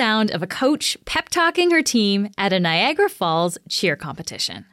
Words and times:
That's 0.00 0.06
the 0.06 0.12
sound 0.12 0.30
of 0.30 0.42
a 0.42 0.46
coach 0.46 0.96
pep 1.04 1.28
talking 1.28 1.72
her 1.72 1.82
team 1.82 2.30
at 2.38 2.54
a 2.54 2.58
Niagara 2.58 3.10
Falls 3.10 3.58
cheer 3.68 3.96
competition. 3.96 4.64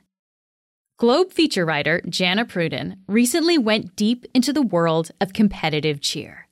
Globe 1.00 1.34
feature 1.34 1.66
writer 1.66 2.02
Jana 2.08 2.46
Pruden 2.46 3.00
recently 3.10 3.58
went 3.58 3.98
deep 3.98 4.26
into 4.34 4.54
the 4.54 4.62
world 4.62 5.12
of 5.20 5.34
competitive 5.34 6.00
cheer. 6.00 6.48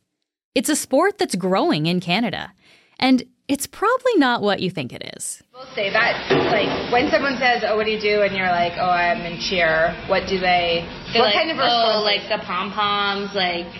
It's 0.55 0.67
a 0.67 0.75
sport 0.75 1.17
that's 1.17 1.35
growing 1.35 1.85
in 1.85 2.01
Canada, 2.01 2.51
and 2.99 3.23
it's 3.47 3.65
probably 3.65 4.17
not 4.17 4.41
what 4.41 4.59
you 4.59 4.69
think 4.69 4.91
it 4.91 5.09
is. 5.15 5.41
People 5.53 5.67
say 5.73 5.89
that, 5.91 6.29
like, 6.51 6.91
when 6.91 7.09
someone 7.09 7.37
says, 7.37 7.63
"Oh, 7.65 7.77
what 7.77 7.85
do 7.85 7.91
you 7.91 8.01
do?" 8.01 8.23
and 8.23 8.35
you're 8.35 8.51
like, 8.51 8.73
"Oh, 8.75 8.91
I'm 8.91 9.21
in 9.21 9.39
cheer." 9.39 9.95
What 10.07 10.27
do 10.27 10.37
they? 10.37 10.83
They're 11.13 11.21
what 11.21 11.33
like, 11.33 11.35
kind 11.35 11.51
of 11.51 11.59
oh, 11.59 12.03
like 12.03 12.27
the 12.27 12.43
pom 12.43 12.73
poms, 12.73 13.33
like 13.33 13.71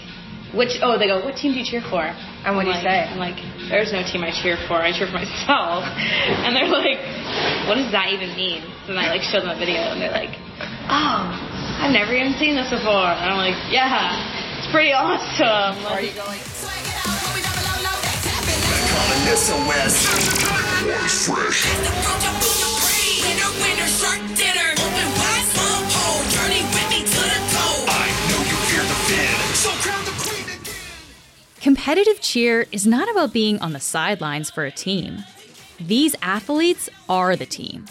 which? 0.55 0.80
Oh, 0.82 0.98
they 0.98 1.08
go, 1.08 1.23
"What 1.23 1.36
team 1.36 1.54
do 1.54 1.59
you 1.59 1.66
cheer 1.66 1.82
for?" 1.82 2.02
And 2.02 2.55
what 2.55 2.64
do 2.66 2.72
I'm 2.72 2.80
you 2.80 2.84
like, 2.84 3.05
say? 3.05 3.12
I'm 3.12 3.20
like, 3.20 3.38
"There's 3.70 3.91
no 3.91 4.02
team 4.04 4.23
I 4.23 4.32
cheer 4.32 4.58
for. 4.68 4.81
I 4.81 4.91
cheer 4.91 5.08
for 5.08 5.20
myself." 5.20 5.84
and 6.44 6.55
they're 6.55 6.72
like, 6.72 7.00
"What 7.68 7.76
does 7.76 7.91
that 7.91 8.09
even 8.12 8.36
mean?" 8.36 8.64
And 8.88 8.98
then 8.98 9.04
I 9.04 9.09
like 9.09 9.22
show 9.22 9.40
them 9.40 9.50
a 9.50 9.59
video, 9.59 9.91
and 9.91 10.02
they're 10.02 10.16
like, 10.16 10.34
"Oh, 10.90 11.30
I've 11.81 11.91
never 11.91 12.14
even 12.16 12.34
seen 12.40 12.55
this 12.55 12.70
before." 12.70 13.12
And 13.12 13.28
I'm 13.31 13.38
like, 13.38 13.58
"Yeah, 13.70 14.16
it's 14.58 14.68
pretty 14.72 14.94
awesome." 14.94 15.86
Are 15.86 16.02
you 16.02 16.14
going? 16.14 16.40
Calling 18.95 19.23
SOS. 19.36 19.95
Voice 20.86 21.28
fresh. 21.28 21.67
Competitive 31.66 32.21
cheer 32.21 32.67
is 32.71 32.85
not 32.85 33.09
about 33.09 33.33
being 33.33 33.59
on 33.59 33.73
the 33.73 33.80
sidelines 33.80 34.52
for 34.52 34.66
a 34.66 34.71
team. 34.71 35.25
These 35.80 36.16
athletes 36.22 36.91
are 37.09 37.35
the 37.35 37.47
team. 37.47 37.85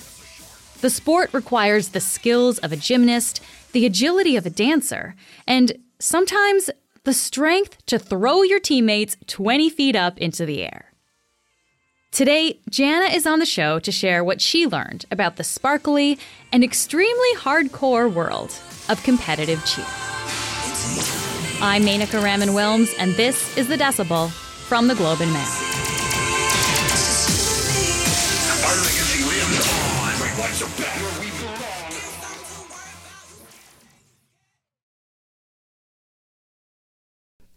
The 0.80 0.90
sport 0.90 1.34
requires 1.34 1.88
the 1.88 1.98
skills 1.98 2.60
of 2.60 2.70
a 2.70 2.76
gymnast, 2.76 3.42
the 3.72 3.84
agility 3.84 4.36
of 4.36 4.46
a 4.46 4.50
dancer, 4.50 5.16
and 5.48 5.72
sometimes 5.98 6.70
the 7.02 7.12
strength 7.12 7.84
to 7.86 7.98
throw 7.98 8.44
your 8.44 8.60
teammates 8.60 9.16
20 9.26 9.68
feet 9.70 9.96
up 9.96 10.18
into 10.18 10.46
the 10.46 10.62
air. 10.62 10.92
Today, 12.12 12.60
Jana 12.70 13.06
is 13.06 13.26
on 13.26 13.40
the 13.40 13.44
show 13.44 13.80
to 13.80 13.90
share 13.90 14.22
what 14.22 14.40
she 14.40 14.68
learned 14.68 15.04
about 15.10 15.34
the 15.34 15.42
sparkly 15.42 16.16
and 16.52 16.62
extremely 16.62 17.34
hardcore 17.38 18.08
world 18.08 18.56
of 18.88 19.02
competitive 19.02 19.66
cheer. 19.66 20.13
I'm 21.64 21.82
Menaka 21.82 22.22
Raman 22.22 22.50
Wilms, 22.50 22.94
and 22.98 23.14
this 23.14 23.56
is 23.56 23.68
The 23.68 23.76
Decibel 23.76 24.30
from 24.30 24.86
the 24.86 24.94
Globe 24.94 25.22
and 25.22 25.32
Mail. 25.32 25.40
Our 28.60 28.76
legacy 28.76 29.24
lives 29.24 29.66
on. 29.72 30.12
Great 30.18 30.38
lights 30.38 30.60
are 30.60 30.68
back 30.78 30.94
where 31.00 31.20
we 31.22 31.30
belong. 31.40 31.56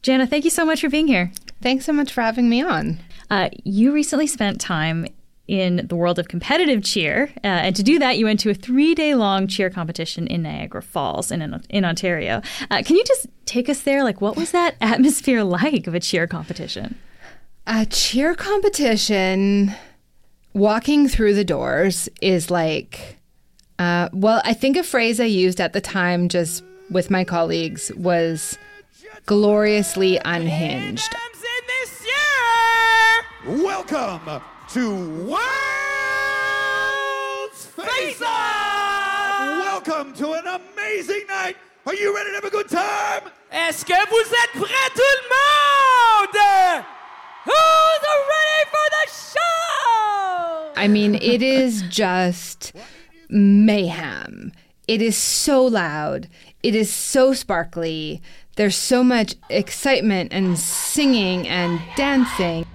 Jana, 0.02 0.26
thank 0.26 0.46
you 0.46 0.52
so 0.52 0.64
much 0.66 0.80
for 0.80 0.90
being 0.90 1.08
here. 1.08 1.34
Thanks 1.62 1.84
so 1.84 1.92
much 1.92 2.14
for 2.14 2.22
having 2.22 2.48
me 2.48 2.64
on. 2.64 3.00
Uh, 3.30 3.50
you 3.66 3.92
recently 3.92 4.26
spent 4.26 4.62
time 4.62 5.06
in 5.48 5.88
the 5.88 5.96
world 5.96 6.20
of 6.20 6.28
competitive 6.28 6.84
cheer, 6.84 7.32
uh, 7.44 7.48
and 7.48 7.76
to 7.76 7.84
do 7.84 8.00
that, 8.00 8.18
you 8.18 8.26
went 8.26 8.40
to 8.42 8.50
a 8.50 8.54
three-day 8.54 9.16
long 9.16 9.48
cheer 9.48 9.70
competition 9.70 10.28
in 10.28 10.44
Niagara 10.44 10.82
Falls 10.82 11.32
in 11.32 11.42
in 11.70 11.86
Ontario. 11.86 12.42
Uh, 12.70 12.84
can 12.84 12.96
you 12.96 13.04
just 13.06 13.28
take 13.46 13.70
us 13.70 13.82
there? 13.82 14.04
Like, 14.04 14.22
what 14.22 14.36
was 14.36 14.52
that 14.52 14.76
atmosphere 14.82 15.44
like 15.44 15.88
of 15.88 15.96
a 15.96 16.00
cheer 16.00 16.28
competition? 16.28 16.98
A 17.66 17.86
cheer 17.86 18.36
competition, 18.36 19.74
walking 20.54 21.08
through 21.08 21.34
the 21.34 21.46
doors 21.46 22.10
is 22.22 22.50
like, 22.50 23.18
uh, 23.80 24.10
well, 24.14 24.42
I 24.44 24.54
think 24.54 24.78
a 24.78 24.84
phrase 24.84 25.20
I 25.20 25.26
used 25.26 25.62
at 25.62 25.74
the 25.74 25.82
time 25.82 26.30
just 26.30 26.64
with 26.90 27.10
my 27.10 27.24
colleagues 27.24 27.92
was 27.96 28.58
gloriously 29.26 30.20
unhinged. 30.24 31.14
Welcome 33.46 34.42
to 34.70 34.90
World's 35.24 35.38
Face 37.68 38.22
Off! 38.22 39.60
Welcome 39.62 40.14
to 40.16 40.34
an 40.34 40.44
amazing 40.46 41.24
night. 41.30 41.56
Are 41.86 41.96
you 41.96 42.14
ready 42.14 42.32
to 42.32 42.36
have 42.36 42.44
a 42.44 42.50
good 42.50 42.68
time? 42.68 43.22
Est-ce 43.50 43.86
que 43.86 43.94
vous 43.94 44.30
êtes 44.30 44.52
prêts 44.56 44.90
tout 44.94 45.16
le 45.16 45.30
monde? 45.30 46.84
Who's 47.46 48.04
ready 48.28 48.66
for 48.70 48.90
the 48.92 49.08
show? 49.10 50.74
I 50.76 50.88
mean, 50.90 51.16
it 51.16 51.42
is 51.42 51.84
just 51.84 52.74
mayhem. 53.30 54.52
It 54.90 55.02
is 55.02 55.16
so 55.16 55.64
loud. 55.66 56.28
It 56.62 56.76
is 56.76 56.92
so 56.92 57.32
sparkly. 57.34 58.22
There's 58.58 58.76
so 58.76 59.02
much 59.02 59.36
excitement 59.50 60.34
and 60.34 60.60
singing 60.60 61.48
and 61.48 61.80
dancing. 61.96 62.66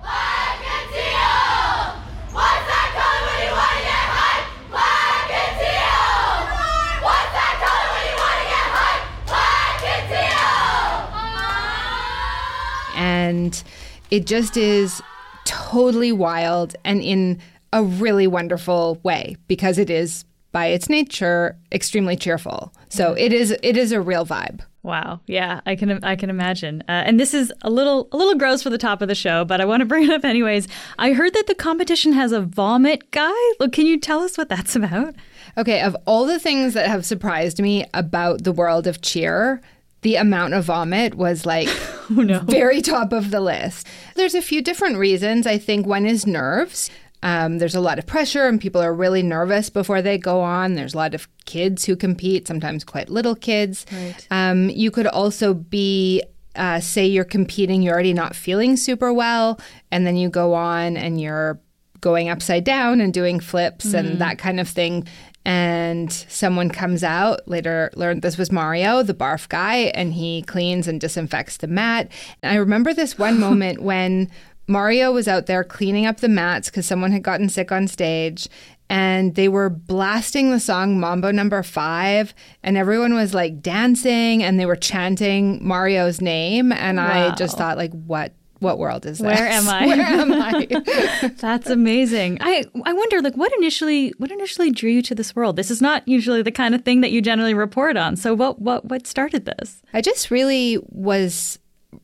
And 13.12 13.62
it 14.10 14.26
just 14.26 14.56
is 14.56 15.02
totally 15.44 16.12
wild 16.12 16.74
and 16.84 17.02
in 17.02 17.40
a 17.72 17.82
really 17.82 18.26
wonderful 18.26 18.98
way 19.02 19.36
because 19.48 19.76
it 19.76 19.90
is 19.90 20.24
by 20.52 20.66
its 20.66 20.88
nature 20.88 21.56
extremely 21.72 22.16
cheerful. 22.16 22.72
So 22.88 23.14
it 23.14 23.32
is 23.32 23.50
it 23.62 23.76
is 23.76 23.92
a 23.92 24.00
real 24.00 24.24
vibe. 24.24 24.60
Wow, 24.82 25.20
yeah, 25.26 25.60
I 25.64 25.76
can 25.76 26.02
I 26.02 26.16
can 26.16 26.30
imagine. 26.30 26.82
Uh, 26.88 27.04
and 27.06 27.20
this 27.20 27.34
is 27.34 27.52
a 27.62 27.70
little 27.70 28.08
a 28.12 28.16
little 28.16 28.34
gross 28.34 28.62
for 28.62 28.70
the 28.70 28.78
top 28.78 29.00
of 29.00 29.08
the 29.08 29.14
show, 29.14 29.44
but 29.44 29.60
I 29.60 29.64
want 29.64 29.80
to 29.80 29.86
bring 29.92 30.04
it 30.04 30.10
up 30.10 30.24
anyways. 30.24 30.68
I 30.98 31.12
heard 31.12 31.34
that 31.34 31.46
the 31.46 31.54
competition 31.54 32.12
has 32.12 32.32
a 32.32 32.40
vomit 32.40 33.10
guy. 33.10 33.32
Look, 33.60 33.72
can 33.72 33.86
you 33.86 33.98
tell 33.98 34.20
us 34.20 34.36
what 34.36 34.48
that's 34.48 34.74
about? 34.76 35.14
Okay, 35.56 35.82
of 35.82 35.96
all 36.06 36.24
the 36.26 36.40
things 36.40 36.74
that 36.74 36.88
have 36.88 37.04
surprised 37.04 37.60
me 37.60 37.84
about 37.94 38.44
the 38.44 38.52
world 38.52 38.86
of 38.86 39.02
cheer, 39.02 39.60
the 40.02 40.16
amount 40.16 40.54
of 40.54 40.64
vomit 40.64 41.14
was 41.14 41.46
like 41.46 41.68
very 42.08 42.82
top 42.82 43.12
of 43.12 43.30
the 43.30 43.40
list. 43.40 43.86
There's 44.14 44.34
a 44.34 44.42
few 44.42 44.62
different 44.62 44.98
reasons. 44.98 45.46
I 45.46 45.58
think 45.58 45.86
one 45.86 46.06
is 46.06 46.26
nerves. 46.26 46.90
Um, 47.24 47.58
there's 47.58 47.76
a 47.76 47.80
lot 47.80 48.00
of 48.00 48.06
pressure, 48.06 48.48
and 48.48 48.60
people 48.60 48.82
are 48.82 48.92
really 48.92 49.22
nervous 49.22 49.70
before 49.70 50.02
they 50.02 50.18
go 50.18 50.40
on. 50.40 50.74
There's 50.74 50.94
a 50.94 50.96
lot 50.96 51.14
of 51.14 51.28
kids 51.44 51.84
who 51.84 51.94
compete, 51.94 52.48
sometimes 52.48 52.82
quite 52.82 53.08
little 53.10 53.36
kids. 53.36 53.86
Um, 54.30 54.68
you 54.70 54.90
could 54.90 55.06
also 55.06 55.54
be 55.54 56.22
uh, 56.56 56.80
say 56.80 57.06
you're 57.06 57.24
competing, 57.24 57.80
you're 57.82 57.94
already 57.94 58.12
not 58.12 58.34
feeling 58.34 58.76
super 58.76 59.12
well, 59.12 59.60
and 59.90 60.06
then 60.06 60.16
you 60.16 60.28
go 60.28 60.54
on 60.54 60.96
and 60.96 61.20
you're 61.20 61.60
going 62.00 62.28
upside 62.28 62.64
down 62.64 63.00
and 63.00 63.14
doing 63.14 63.38
flips 63.38 63.94
and 63.94 64.18
that 64.20 64.36
kind 64.38 64.58
of 64.58 64.68
thing. 64.68 65.06
And 65.44 66.12
someone 66.12 66.70
comes 66.70 67.02
out 67.02 67.46
later, 67.48 67.90
learned 67.94 68.22
this 68.22 68.38
was 68.38 68.52
Mario, 68.52 69.02
the 69.02 69.14
barf 69.14 69.48
guy, 69.48 69.90
and 69.94 70.14
he 70.14 70.42
cleans 70.42 70.86
and 70.86 71.00
disinfects 71.00 71.56
the 71.56 71.66
mat. 71.66 72.10
And 72.42 72.52
I 72.52 72.56
remember 72.56 72.94
this 72.94 73.18
one 73.18 73.40
moment 73.46 73.82
when 73.82 74.30
Mario 74.68 75.12
was 75.12 75.26
out 75.26 75.46
there 75.46 75.64
cleaning 75.64 76.06
up 76.06 76.18
the 76.18 76.28
mats 76.28 76.70
because 76.70 76.86
someone 76.86 77.12
had 77.12 77.22
gotten 77.22 77.48
sick 77.48 77.72
on 77.72 77.88
stage. 77.88 78.48
And 78.88 79.36
they 79.36 79.48
were 79.48 79.70
blasting 79.70 80.50
the 80.50 80.60
song 80.60 81.00
Mambo 81.00 81.30
number 81.30 81.62
five, 81.62 82.34
and 82.62 82.76
everyone 82.76 83.14
was 83.14 83.32
like 83.32 83.62
dancing 83.62 84.42
and 84.42 84.60
they 84.60 84.66
were 84.66 84.76
chanting 84.76 85.66
Mario's 85.66 86.20
name. 86.20 86.72
And 86.72 87.00
I 87.00 87.34
just 87.34 87.56
thought, 87.56 87.78
like, 87.78 87.92
what 87.92 88.34
what 88.62 88.78
world 88.78 89.04
is 89.04 89.18
this? 89.18 89.26
Where 89.38 89.48
am 89.48 89.68
I? 89.68 89.86
Where 89.86 90.00
am 90.00 90.32
I? 90.32 91.30
That's 91.38 91.68
amazing. 91.68 92.38
I 92.40 92.64
I 92.84 92.92
wonder 92.92 93.20
like 93.20 93.36
what 93.36 93.52
initially 93.58 94.10
what 94.18 94.30
initially 94.30 94.70
drew 94.70 94.90
you 94.90 95.02
to 95.02 95.14
this 95.14 95.34
world? 95.34 95.56
This 95.56 95.70
is 95.70 95.82
not 95.82 96.06
usually 96.06 96.42
the 96.42 96.52
kind 96.52 96.74
of 96.74 96.82
thing 96.82 97.00
that 97.00 97.10
you 97.10 97.20
generally 97.20 97.54
report 97.54 97.96
on. 97.96 98.16
So 98.16 98.34
what 98.34 98.60
what 98.60 98.84
what 98.84 99.06
started 99.06 99.44
this? 99.44 99.82
I 99.92 100.00
just 100.00 100.30
really 100.30 100.78
was 100.88 101.58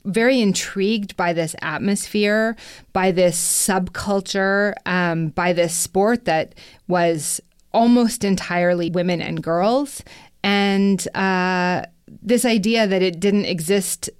very 0.04 0.40
intrigued 0.40 1.16
by 1.16 1.32
this 1.32 1.54
atmosphere, 1.62 2.56
by 2.92 3.10
this 3.10 3.38
subculture, 3.38 4.74
um, 4.84 5.28
by 5.28 5.52
this 5.52 5.74
sport 5.74 6.26
that 6.26 6.54
was 6.88 7.40
almost 7.72 8.24
entirely 8.24 8.90
women 8.90 9.22
and 9.22 9.42
girls, 9.42 10.02
and 10.42 11.08
uh, 11.14 11.82
this 12.22 12.44
idea 12.44 12.86
that 12.86 13.02
it 13.02 13.20
didn't 13.20 13.44
exist 13.44 14.10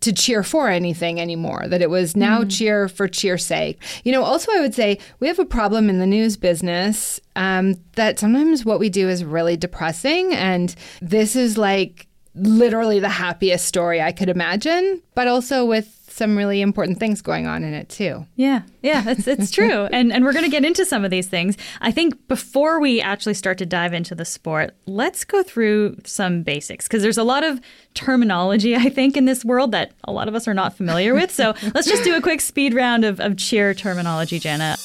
to 0.00 0.12
cheer 0.12 0.42
for 0.42 0.68
anything 0.68 1.20
anymore, 1.20 1.64
that 1.68 1.82
it 1.82 1.90
was 1.90 2.16
now 2.16 2.44
cheer 2.44 2.88
for 2.88 3.08
cheer's 3.08 3.44
sake. 3.44 3.82
You 4.04 4.12
know, 4.12 4.22
also, 4.22 4.52
I 4.52 4.60
would 4.60 4.74
say 4.74 4.98
we 5.20 5.28
have 5.28 5.38
a 5.38 5.44
problem 5.44 5.88
in 5.88 5.98
the 5.98 6.06
news 6.06 6.36
business 6.36 7.20
um, 7.36 7.76
that 7.94 8.18
sometimes 8.18 8.64
what 8.64 8.80
we 8.80 8.88
do 8.88 9.08
is 9.08 9.24
really 9.24 9.56
depressing. 9.56 10.34
And 10.34 10.74
this 11.00 11.36
is 11.36 11.56
like 11.56 12.07
literally 12.40 13.00
the 13.00 13.08
happiest 13.08 13.66
story 13.66 14.00
I 14.00 14.12
could 14.12 14.28
imagine, 14.28 15.02
but 15.14 15.28
also 15.28 15.64
with 15.64 15.98
some 16.18 16.36
really 16.36 16.60
important 16.60 16.98
things 16.98 17.22
going 17.22 17.46
on 17.46 17.62
in 17.62 17.72
it 17.72 17.88
too. 17.88 18.26
Yeah, 18.34 18.62
yeah, 18.82 19.04
it's 19.06 19.26
it's 19.26 19.50
true, 19.50 19.84
and 19.92 20.12
and 20.12 20.24
we're 20.24 20.32
going 20.32 20.44
to 20.44 20.50
get 20.50 20.64
into 20.64 20.84
some 20.84 21.04
of 21.04 21.10
these 21.10 21.28
things. 21.28 21.56
I 21.80 21.92
think 21.92 22.28
before 22.28 22.80
we 22.80 23.00
actually 23.00 23.34
start 23.34 23.56
to 23.58 23.66
dive 23.66 23.94
into 23.94 24.14
the 24.14 24.24
sport, 24.24 24.74
let's 24.86 25.24
go 25.24 25.42
through 25.42 25.96
some 26.04 26.42
basics 26.42 26.86
because 26.86 27.02
there's 27.02 27.18
a 27.18 27.24
lot 27.24 27.44
of 27.44 27.60
terminology 27.94 28.74
I 28.76 28.90
think 28.90 29.16
in 29.16 29.24
this 29.24 29.44
world 29.44 29.72
that 29.72 29.92
a 30.04 30.12
lot 30.12 30.28
of 30.28 30.34
us 30.34 30.48
are 30.48 30.54
not 30.54 30.76
familiar 30.76 31.14
with. 31.14 31.30
So 31.30 31.54
let's 31.74 31.86
just 31.86 32.04
do 32.04 32.16
a 32.16 32.20
quick 32.20 32.40
speed 32.40 32.74
round 32.74 33.04
of, 33.04 33.20
of 33.20 33.36
cheer 33.36 33.72
terminology, 33.72 34.38
Jana. 34.38 34.76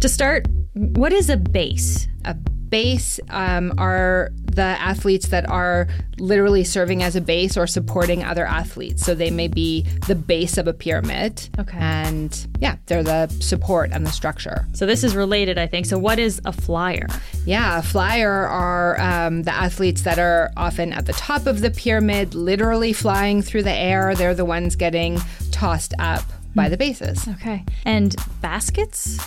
To 0.00 0.08
start, 0.08 0.46
what 0.74 1.12
is 1.12 1.30
a 1.30 1.36
base? 1.36 2.08
A 2.24 2.34
base 2.70 3.20
um, 3.28 3.74
are 3.78 4.30
the 4.34 4.62
athletes 4.62 5.28
that 5.28 5.48
are 5.48 5.88
literally 6.18 6.64
serving 6.64 7.02
as 7.02 7.16
a 7.16 7.20
base 7.20 7.56
or 7.56 7.66
supporting 7.66 8.22
other 8.24 8.46
athletes. 8.46 9.04
So 9.04 9.14
they 9.14 9.30
may 9.30 9.48
be 9.48 9.82
the 10.06 10.14
base 10.14 10.58
of 10.58 10.66
a 10.66 10.72
pyramid. 10.72 11.48
Okay. 11.58 11.78
And 11.80 12.46
yeah, 12.60 12.76
they're 12.86 13.02
the 13.02 13.28
support 13.40 13.90
and 13.92 14.06
the 14.06 14.10
structure. 14.10 14.66
So 14.72 14.86
this 14.86 15.04
is 15.04 15.16
related, 15.16 15.58
I 15.58 15.66
think. 15.66 15.86
So 15.86 15.98
what 15.98 16.18
is 16.18 16.40
a 16.44 16.52
flyer? 16.52 17.06
Yeah, 17.46 17.78
a 17.78 17.82
flyer 17.82 18.46
are 18.46 19.00
um, 19.00 19.44
the 19.44 19.54
athletes 19.54 20.02
that 20.02 20.18
are 20.18 20.50
often 20.56 20.92
at 20.92 21.06
the 21.06 21.12
top 21.14 21.46
of 21.46 21.60
the 21.60 21.70
pyramid, 21.70 22.34
literally 22.34 22.92
flying 22.92 23.42
through 23.42 23.62
the 23.62 23.72
air. 23.74 24.14
They're 24.14 24.34
the 24.34 24.44
ones 24.44 24.76
getting 24.76 25.18
tossed 25.50 25.94
up 25.98 26.24
by 26.54 26.68
the 26.68 26.76
bases. 26.76 27.26
Okay. 27.28 27.64
And 27.84 28.14
baskets? 28.40 29.18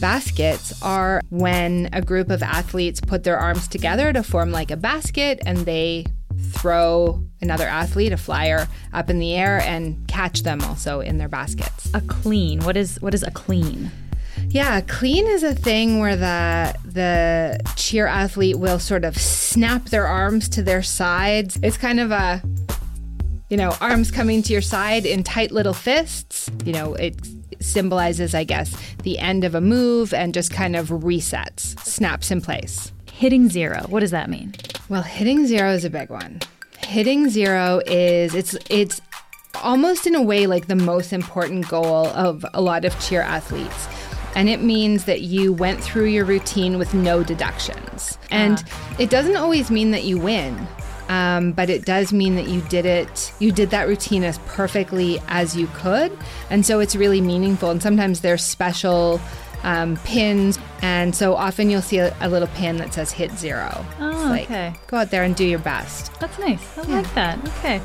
Baskets 0.00 0.80
are 0.82 1.20
when 1.30 1.88
a 1.92 2.02
group 2.02 2.30
of 2.30 2.42
athletes 2.42 3.00
put 3.00 3.24
their 3.24 3.38
arms 3.38 3.68
together 3.68 4.12
to 4.12 4.22
form 4.22 4.50
like 4.50 4.70
a 4.70 4.76
basket 4.76 5.40
and 5.46 5.58
they 5.58 6.06
throw 6.50 7.22
another 7.40 7.66
athlete, 7.66 8.12
a 8.12 8.16
flyer, 8.16 8.66
up 8.92 9.10
in 9.10 9.18
the 9.18 9.34
air 9.34 9.60
and 9.60 10.06
catch 10.08 10.42
them 10.42 10.60
also 10.62 11.00
in 11.00 11.18
their 11.18 11.28
baskets. 11.28 11.90
A 11.94 12.00
clean. 12.00 12.60
What 12.60 12.76
is 12.76 13.00
what 13.00 13.14
is 13.14 13.22
a 13.22 13.30
clean? 13.30 13.90
Yeah, 14.48 14.80
clean 14.82 15.26
is 15.26 15.42
a 15.42 15.54
thing 15.54 16.00
where 16.00 16.16
the 16.16 16.74
the 16.84 17.60
cheer 17.76 18.06
athlete 18.06 18.58
will 18.58 18.78
sort 18.78 19.04
of 19.04 19.16
snap 19.16 19.86
their 19.86 20.06
arms 20.06 20.48
to 20.50 20.62
their 20.62 20.82
sides. 20.82 21.58
It's 21.62 21.76
kind 21.76 22.00
of 22.00 22.10
a 22.10 22.42
you 23.52 23.58
know, 23.58 23.76
arms 23.82 24.10
coming 24.10 24.42
to 24.42 24.50
your 24.50 24.62
side 24.62 25.04
in 25.04 25.22
tight 25.22 25.52
little 25.52 25.74
fists. 25.74 26.50
You 26.64 26.72
know, 26.72 26.94
it 26.94 27.14
symbolizes, 27.60 28.34
I 28.34 28.44
guess, 28.44 28.74
the 29.02 29.18
end 29.18 29.44
of 29.44 29.54
a 29.54 29.60
move 29.60 30.14
and 30.14 30.32
just 30.32 30.50
kind 30.50 30.74
of 30.74 30.88
resets, 30.88 31.78
snaps 31.80 32.30
in 32.30 32.40
place. 32.40 32.90
Hitting 33.12 33.50
zero. 33.50 33.82
What 33.90 34.00
does 34.00 34.10
that 34.10 34.30
mean? 34.30 34.54
Well, 34.88 35.02
hitting 35.02 35.46
zero 35.46 35.70
is 35.70 35.84
a 35.84 35.90
big 35.90 36.08
one. 36.08 36.40
Hitting 36.78 37.28
zero 37.28 37.82
is 37.86 38.34
it's 38.34 38.56
it's 38.70 39.02
almost 39.62 40.06
in 40.06 40.14
a 40.14 40.22
way 40.22 40.46
like 40.46 40.68
the 40.68 40.74
most 40.74 41.12
important 41.12 41.68
goal 41.68 42.06
of 42.06 42.46
a 42.54 42.62
lot 42.62 42.86
of 42.86 42.98
cheer 43.00 43.20
athletes. 43.20 43.86
And 44.34 44.48
it 44.48 44.62
means 44.62 45.04
that 45.04 45.20
you 45.20 45.52
went 45.52 45.84
through 45.84 46.06
your 46.06 46.24
routine 46.24 46.78
with 46.78 46.94
no 46.94 47.22
deductions. 47.22 48.16
And 48.30 48.54
uh-huh. 48.54 48.94
it 48.98 49.10
doesn't 49.10 49.36
always 49.36 49.70
mean 49.70 49.90
that 49.90 50.04
you 50.04 50.16
win. 50.16 50.66
Um, 51.12 51.52
but 51.52 51.68
it 51.68 51.84
does 51.84 52.10
mean 52.10 52.36
that 52.36 52.48
you 52.48 52.62
did 52.62 52.86
it, 52.86 53.34
you 53.38 53.52
did 53.52 53.68
that 53.70 53.86
routine 53.86 54.24
as 54.24 54.38
perfectly 54.46 55.20
as 55.28 55.54
you 55.54 55.66
could. 55.74 56.10
And 56.48 56.64
so 56.64 56.80
it's 56.80 56.96
really 56.96 57.20
meaningful. 57.20 57.70
And 57.70 57.82
sometimes 57.82 58.22
there's 58.22 58.42
special 58.42 59.20
um, 59.62 59.98
pins. 60.04 60.58
And 60.80 61.14
so 61.14 61.34
often 61.34 61.68
you'll 61.68 61.82
see 61.82 61.98
a, 61.98 62.16
a 62.20 62.30
little 62.30 62.48
pin 62.48 62.78
that 62.78 62.94
says 62.94 63.12
hit 63.12 63.30
zero. 63.32 63.84
Oh, 64.00 64.26
like, 64.30 64.44
okay. 64.44 64.72
Go 64.86 64.96
out 64.96 65.10
there 65.10 65.22
and 65.22 65.36
do 65.36 65.44
your 65.44 65.58
best. 65.58 66.18
That's 66.18 66.38
nice. 66.38 66.78
I 66.78 66.82
like 66.82 67.14
that. 67.14 67.46
Okay. 67.58 67.82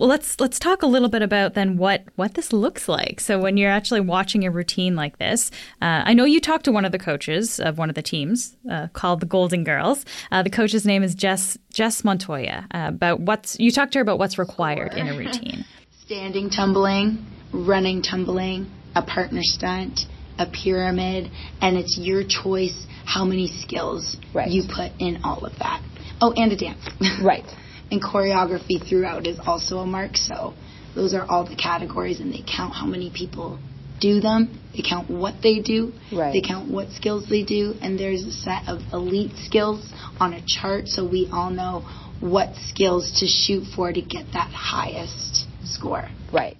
Well, 0.00 0.08
let's 0.08 0.40
let's 0.40 0.58
talk 0.58 0.82
a 0.82 0.86
little 0.86 1.10
bit 1.10 1.20
about 1.20 1.52
then 1.52 1.76
what 1.76 2.04
what 2.16 2.32
this 2.32 2.54
looks 2.54 2.88
like. 2.88 3.20
So 3.20 3.38
when 3.38 3.58
you're 3.58 3.70
actually 3.70 4.00
watching 4.00 4.46
a 4.46 4.50
routine 4.50 4.96
like 4.96 5.18
this, 5.18 5.50
uh, 5.82 6.04
I 6.06 6.14
know 6.14 6.24
you 6.24 6.40
talked 6.40 6.64
to 6.64 6.72
one 6.72 6.86
of 6.86 6.92
the 6.92 6.98
coaches 6.98 7.60
of 7.60 7.76
one 7.76 7.90
of 7.90 7.94
the 7.94 8.00
teams 8.02 8.56
uh, 8.70 8.88
called 8.94 9.20
the 9.20 9.26
Golden 9.26 9.62
Girls. 9.62 10.06
Uh, 10.32 10.42
the 10.42 10.48
coach's 10.48 10.86
name 10.86 11.02
is 11.02 11.14
Jess 11.14 11.58
Jess 11.70 12.02
Montoya. 12.02 12.66
Uh, 12.72 12.86
about 12.88 13.20
what's 13.20 13.60
you 13.60 13.70
talked 13.70 13.92
to 13.92 13.98
her 13.98 14.02
about 14.02 14.18
what's 14.18 14.38
required 14.38 14.94
in 14.94 15.06
a 15.06 15.18
routine. 15.18 15.66
standing 16.06 16.48
tumbling, 16.48 17.26
running 17.52 18.00
tumbling, 18.00 18.70
a 18.94 19.02
partner 19.02 19.42
stunt, 19.42 20.00
a 20.38 20.46
pyramid, 20.46 21.30
and 21.60 21.76
it's 21.76 21.98
your 22.00 22.22
choice 22.26 22.86
how 23.04 23.26
many 23.26 23.48
skills 23.48 24.16
Right. 24.32 24.48
you 24.48 24.62
put 24.62 24.92
in 24.98 25.20
all 25.24 25.44
of 25.44 25.52
that. 25.58 25.82
Oh, 26.22 26.32
and 26.32 26.50
a 26.52 26.56
dance. 26.56 26.88
Right. 27.22 27.44
And 27.90 28.02
choreography 28.02 28.86
throughout 28.88 29.26
is 29.26 29.38
also 29.44 29.78
a 29.78 29.86
mark, 29.86 30.16
so 30.16 30.54
those 30.94 31.14
are 31.14 31.24
all 31.28 31.48
the 31.48 31.56
categories 31.56 32.20
and 32.20 32.32
they 32.32 32.42
count 32.42 32.74
how 32.74 32.86
many 32.86 33.10
people 33.14 33.58
do 34.00 34.20
them. 34.20 34.58
They 34.74 34.82
count 34.88 35.10
what 35.10 35.34
they 35.42 35.60
do. 35.60 35.92
Right. 36.12 36.32
They 36.32 36.40
count 36.40 36.70
what 36.70 36.90
skills 36.90 37.28
they 37.28 37.44
do 37.44 37.74
and 37.82 37.98
there's 37.98 38.22
a 38.22 38.32
set 38.32 38.68
of 38.68 38.80
elite 38.92 39.32
skills 39.44 39.92
on 40.18 40.32
a 40.32 40.42
chart 40.46 40.88
so 40.88 41.08
we 41.08 41.28
all 41.32 41.50
know 41.50 41.84
what 42.20 42.54
skills 42.68 43.20
to 43.20 43.26
shoot 43.26 43.64
for 43.74 43.92
to 43.92 44.00
get 44.00 44.26
that 44.32 44.50
highest 44.50 45.39
score. 45.70 46.08
Right. 46.32 46.56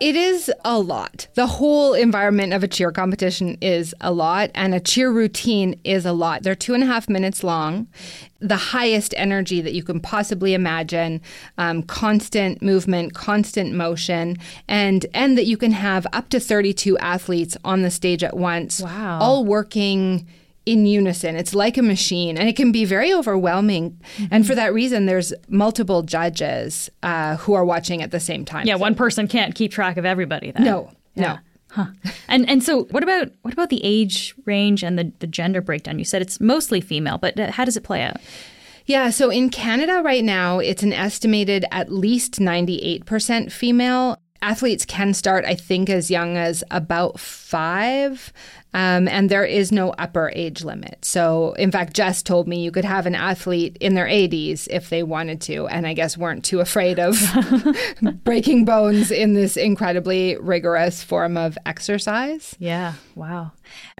It 0.00 0.16
is 0.16 0.50
a 0.64 0.78
lot. 0.78 1.26
The 1.34 1.46
whole 1.46 1.92
environment 1.92 2.54
of 2.54 2.62
a 2.62 2.68
cheer 2.68 2.90
competition 2.90 3.58
is 3.60 3.94
a 4.00 4.10
lot, 4.10 4.50
and 4.54 4.74
a 4.74 4.80
cheer 4.80 5.10
routine 5.12 5.78
is 5.84 6.06
a 6.06 6.12
lot. 6.12 6.42
They're 6.42 6.54
two 6.54 6.72
and 6.72 6.82
a 6.82 6.86
half 6.86 7.06
minutes 7.06 7.44
long, 7.44 7.86
the 8.38 8.56
highest 8.56 9.12
energy 9.18 9.60
that 9.60 9.74
you 9.74 9.82
can 9.82 10.00
possibly 10.00 10.54
imagine, 10.54 11.20
um, 11.58 11.82
constant 11.82 12.62
movement, 12.62 13.12
constant 13.12 13.74
motion, 13.74 14.38
and 14.68 15.04
and 15.12 15.36
that 15.36 15.44
you 15.44 15.58
can 15.58 15.72
have 15.72 16.06
up 16.14 16.30
to 16.30 16.40
thirty 16.40 16.72
two 16.72 16.96
athletes 16.96 17.58
on 17.62 17.82
the 17.82 17.90
stage 17.90 18.24
at 18.24 18.34
once, 18.38 18.80
Wow. 18.80 19.18
all 19.20 19.44
working 19.44 20.26
in 20.66 20.86
unison. 20.86 21.36
It's 21.36 21.54
like 21.54 21.76
a 21.78 21.82
machine, 21.82 22.36
and 22.36 22.48
it 22.48 22.54
can 22.56 22.70
be 22.72 22.84
very 22.84 23.12
overwhelming. 23.12 23.98
And 24.30 24.46
for 24.46 24.54
that 24.54 24.72
reason, 24.74 25.06
there's 25.06 25.32
multiple 25.48 26.02
judges 26.02 26.90
uh, 27.02 27.36
who 27.36 27.54
are 27.54 27.64
watching 27.64 28.02
at 28.02 28.10
the 28.10 28.20
same 28.20 28.44
time. 28.44 28.66
Yeah, 28.66 28.74
So- 28.74 28.80
one 28.80 28.94
person 28.94 29.26
can't 29.28 29.54
keep 29.54 29.72
track 29.72 29.96
of 29.96 30.04
everybody. 30.04 30.50
Then. 30.50 30.64
No, 30.64 30.90
no. 31.16 31.38
Huh. 31.72 31.86
And 32.26 32.48
and 32.50 32.64
so 32.64 32.84
what 32.90 33.04
about 33.04 33.30
what 33.42 33.54
about 33.54 33.70
the 33.70 33.80
age 33.84 34.34
range 34.44 34.82
and 34.82 34.98
the, 34.98 35.12
the 35.20 35.26
gender 35.28 35.60
breakdown? 35.60 36.00
You 36.00 36.04
said 36.04 36.20
it's 36.20 36.40
mostly 36.40 36.80
female, 36.80 37.16
but 37.16 37.38
uh, 37.38 37.52
how 37.52 37.64
does 37.64 37.76
it 37.76 37.84
play 37.84 38.02
out? 38.02 38.16
Yeah, 38.86 39.10
so 39.10 39.30
in 39.30 39.50
Canada 39.50 40.02
right 40.04 40.24
now, 40.24 40.58
it's 40.58 40.82
an 40.82 40.92
estimated 40.92 41.64
at 41.70 41.92
least 41.92 42.40
98% 42.40 43.52
female. 43.52 44.16
Athletes 44.42 44.84
can 44.84 45.14
start, 45.14 45.44
I 45.44 45.54
think, 45.54 45.88
as 45.90 46.10
young 46.10 46.36
as 46.36 46.64
about 46.72 47.20
five, 47.20 48.32
um, 48.72 49.08
and 49.08 49.28
there 49.28 49.44
is 49.44 49.72
no 49.72 49.90
upper 49.98 50.30
age 50.34 50.62
limit. 50.62 51.04
So, 51.04 51.52
in 51.54 51.72
fact, 51.72 51.94
Jess 51.94 52.22
told 52.22 52.46
me 52.46 52.62
you 52.62 52.70
could 52.70 52.84
have 52.84 53.06
an 53.06 53.14
athlete 53.14 53.76
in 53.80 53.94
their 53.94 54.06
80s 54.06 54.68
if 54.70 54.90
they 54.90 55.02
wanted 55.02 55.40
to, 55.42 55.66
and 55.66 55.86
I 55.86 55.92
guess 55.92 56.16
weren't 56.16 56.44
too 56.44 56.60
afraid 56.60 56.98
of 56.98 57.20
breaking 58.24 58.64
bones 58.64 59.10
in 59.10 59.34
this 59.34 59.56
incredibly 59.56 60.36
rigorous 60.36 61.02
form 61.02 61.36
of 61.36 61.58
exercise. 61.66 62.54
Yeah. 62.58 62.94
Wow. 63.16 63.52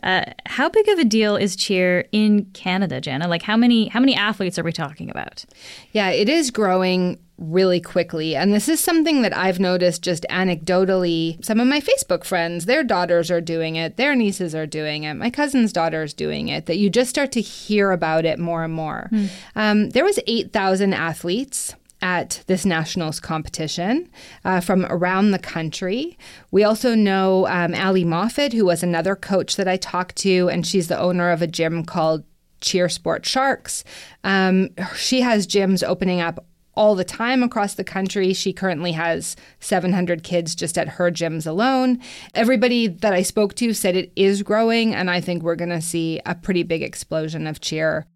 Uh, 0.03 0.25
how 0.47 0.69
big 0.69 0.89
of 0.89 0.99
a 0.99 1.05
deal 1.05 1.37
is 1.37 1.57
cheer 1.57 2.05
in 2.13 2.45
Canada, 2.53 3.01
Jana? 3.01 3.29
Like 3.29 3.43
how 3.43 3.57
many 3.57 3.89
how 3.89 4.01
many 4.01 4.15
athletes 4.15 4.59
are 4.59 4.63
we 4.63 4.73
talking 4.73 5.11
about? 5.11 5.45
Yeah, 5.93 6.11
it 6.11 6.29
is 6.29 6.51
growing 6.51 7.19
really 7.41 7.81
quickly. 7.81 8.37
And 8.37 8.53
this 8.53 8.69
is 8.69 8.81
something 8.81 9.23
that 9.23 9.37
I've 9.37 9.59
noticed 9.59 10.03
just 10.03 10.27
anecdotally. 10.31 11.43
Some 11.45 11.59
of 11.59 11.67
my 11.67 11.81
Facebook 11.81 12.25
friends, 12.25 12.67
their 12.67 12.85
daughters 12.85 13.31
are 13.31 13.41
doing 13.41 13.77
it, 13.77 13.97
their 13.97 14.15
nieces 14.15 14.55
are 14.55 14.60
doing 14.67 15.05
it, 15.05 15.15
my 15.15 15.31
cousin's 15.31 15.73
daughter 15.73 16.03
is 16.03 16.15
doing 16.15 16.49
it, 16.49 16.67
that 16.67 16.79
you 16.79 16.91
just 16.91 17.11
start 17.11 17.33
to 17.33 17.41
hear 17.41 17.91
about 17.93 18.25
it 18.25 18.39
more 18.39 18.65
and 18.65 18.75
more. 18.75 19.11
Um, 19.57 19.91
there 19.91 20.05
was 20.05 20.19
8,000 20.27 20.95
athletes 20.95 21.75
at 22.03 22.43
this 22.47 22.65
nationals 22.65 23.21
competition 23.21 24.09
uh, 24.45 24.61
from 24.61 24.87
around 24.87 25.31
the 25.31 25.39
country. 25.39 26.19
We 26.51 26.65
also 26.65 26.95
know 26.95 27.47
um, 27.49 27.75
Ali 27.75 28.05
Moffat, 28.05 28.53
who 28.53 28.65
was 28.65 28.83
another 28.83 29.15
coach 29.15 29.57
that 29.57 29.69
I 29.69 29.77
talked 29.77 30.17
to, 30.17 30.49
and 30.49 30.67
she's 30.67 30.89
the 30.89 30.99
owner 30.99 31.31
of 31.31 31.43
a 31.43 31.47
gym 31.47 31.85
called 31.85 32.25
Cheer 32.61 32.89
Sport 32.89 33.27
Sharks. 33.27 33.85
Um, 34.25 34.71
she 34.97 35.21
has 35.21 35.47
gyms 35.47 35.87
opening 35.87 36.21
up 36.21 36.45
all 36.75 36.95
the 36.95 37.05
time 37.05 37.43
across 37.43 37.75
the 37.75 37.85
country. 37.85 38.33
She 38.33 38.53
currently 38.53 38.93
has 38.93 39.37
700 39.61 40.23
kids 40.23 40.55
just 40.55 40.79
at 40.79 40.89
her 40.89 41.11
gyms 41.11 41.47
alone. 41.47 42.01
Everybody 42.35 42.87
that 42.87 43.13
I 43.13 43.23
spoke 43.23 43.55
to 43.57 43.73
said 43.73 43.97
it 43.97 44.13
is 44.17 44.43
growing, 44.43 44.95
and 44.95 45.11
I 45.11 45.21
think 45.21 45.43
we're 45.43 45.57
going 45.57 45.71
to 45.71 45.81
see 45.81 46.21
a 46.27 46.35
pretty 46.35 46.63
big 46.63 46.83
explosion 46.83 47.47
of 47.47 47.61
cheer. 47.61 48.07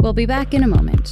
We'll 0.00 0.12
be 0.12 0.26
back 0.26 0.54
in 0.54 0.62
a 0.62 0.68
moment. 0.68 1.10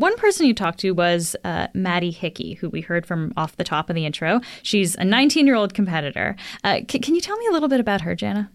One 0.00 0.16
person 0.16 0.46
you 0.46 0.54
talked 0.54 0.80
to 0.80 0.92
was 0.92 1.36
uh, 1.44 1.66
Maddie 1.74 2.10
Hickey, 2.10 2.54
who 2.54 2.70
we 2.70 2.80
heard 2.80 3.04
from 3.04 3.34
off 3.36 3.58
the 3.58 3.64
top 3.64 3.90
of 3.90 3.94
the 3.94 4.06
intro. 4.06 4.40
She's 4.62 4.94
a 4.96 5.04
19 5.04 5.46
year 5.46 5.54
old 5.54 5.74
competitor. 5.74 6.36
Uh, 6.64 6.78
c- 6.90 7.00
can 7.00 7.14
you 7.14 7.20
tell 7.20 7.36
me 7.36 7.46
a 7.46 7.52
little 7.52 7.68
bit 7.68 7.80
about 7.80 8.00
her, 8.00 8.14
Jana? 8.14 8.50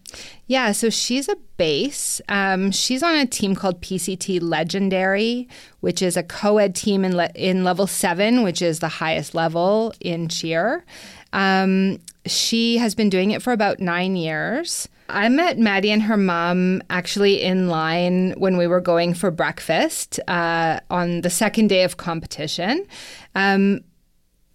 Yeah, 0.48 0.72
so 0.72 0.90
she's 0.90 1.28
a 1.28 1.36
base. 1.56 2.20
Um, 2.28 2.72
she's 2.72 3.00
on 3.00 3.14
a 3.14 3.26
team 3.26 3.54
called 3.54 3.80
PCT 3.80 4.42
Legendary, 4.42 5.46
which 5.78 6.02
is 6.02 6.16
a 6.16 6.24
co 6.24 6.58
ed 6.58 6.74
team 6.74 7.04
in, 7.04 7.16
le- 7.16 7.30
in 7.36 7.62
level 7.62 7.86
seven, 7.86 8.42
which 8.42 8.60
is 8.60 8.80
the 8.80 8.88
highest 8.88 9.32
level 9.32 9.94
in 10.00 10.26
cheer. 10.26 10.84
Um, 11.32 11.98
she 12.26 12.78
has 12.78 12.96
been 12.96 13.08
doing 13.08 13.30
it 13.30 13.40
for 13.40 13.52
about 13.52 13.78
nine 13.78 14.16
years. 14.16 14.88
I 15.08 15.28
met 15.28 15.58
Maddie 15.58 15.90
and 15.90 16.02
her 16.02 16.16
mom 16.16 16.82
actually 16.90 17.42
in 17.42 17.68
line 17.68 18.32
when 18.38 18.56
we 18.56 18.66
were 18.66 18.80
going 18.80 19.14
for 19.14 19.30
breakfast 19.30 20.18
uh, 20.28 20.80
on 20.90 21.20
the 21.20 21.30
second 21.30 21.68
day 21.68 21.84
of 21.84 21.96
competition. 21.96 22.86
Um, 23.34 23.80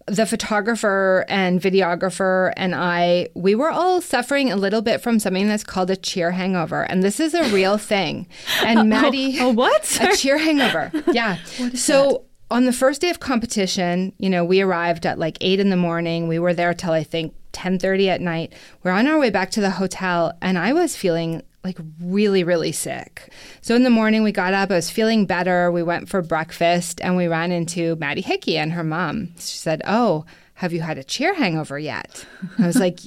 the 0.06 0.26
photographer 0.26 1.24
and 1.28 1.60
videographer 1.60 2.52
and 2.56 2.74
I, 2.74 3.28
we 3.34 3.54
were 3.54 3.70
all 3.70 4.00
suffering 4.00 4.50
a 4.50 4.56
little 4.56 4.82
bit 4.82 5.00
from 5.00 5.18
something 5.18 5.46
that's 5.46 5.64
called 5.64 5.90
a 5.90 5.96
cheer 5.96 6.32
hangover. 6.32 6.82
And 6.82 7.02
this 7.02 7.20
is 7.20 7.34
a 7.34 7.44
real 7.54 7.78
thing. 7.78 8.26
And 8.64 8.88
Maddie. 8.90 9.38
oh, 9.40 9.50
what? 9.50 9.98
A 10.02 10.16
cheer 10.16 10.38
hangover. 10.38 10.90
Yeah. 11.12 11.36
so 11.74 12.24
on 12.52 12.66
the 12.66 12.72
first 12.72 13.00
day 13.00 13.08
of 13.08 13.18
competition, 13.18 14.12
you 14.18 14.28
know, 14.28 14.44
we 14.44 14.60
arrived 14.60 15.06
at 15.06 15.18
like 15.18 15.38
eight 15.40 15.58
in 15.58 15.70
the 15.70 15.76
morning. 15.76 16.28
We 16.28 16.38
were 16.38 16.52
there 16.52 16.74
till 16.74 16.92
I 16.92 17.02
think 17.02 17.34
10:30 17.52 18.08
at 18.08 18.20
night. 18.20 18.52
We're 18.82 18.92
on 18.92 19.06
our 19.06 19.18
way 19.18 19.30
back 19.30 19.50
to 19.52 19.60
the 19.60 19.70
hotel 19.70 20.32
and 20.40 20.58
I 20.58 20.72
was 20.72 20.96
feeling 20.96 21.42
like 21.64 21.78
really 22.00 22.44
really 22.44 22.72
sick. 22.72 23.32
So 23.62 23.74
in 23.74 23.84
the 23.84 23.90
morning 23.90 24.22
we 24.22 24.32
got 24.32 24.52
up, 24.54 24.70
I 24.70 24.74
was 24.74 24.90
feeling 24.90 25.26
better. 25.26 25.70
We 25.70 25.82
went 25.82 26.08
for 26.08 26.20
breakfast 26.20 27.00
and 27.02 27.16
we 27.16 27.26
ran 27.26 27.52
into 27.52 27.96
Maddie 27.96 28.20
Hickey 28.20 28.58
and 28.58 28.72
her 28.72 28.84
mom. 28.84 29.28
She 29.38 29.56
said, 29.56 29.80
"Oh, 29.86 30.24
have 30.54 30.72
you 30.72 30.82
had 30.82 30.98
a 30.98 31.04
cheer 31.04 31.34
hangover 31.34 31.78
yet?" 31.78 32.26
I 32.58 32.66
was 32.66 32.76
like, 32.76 33.00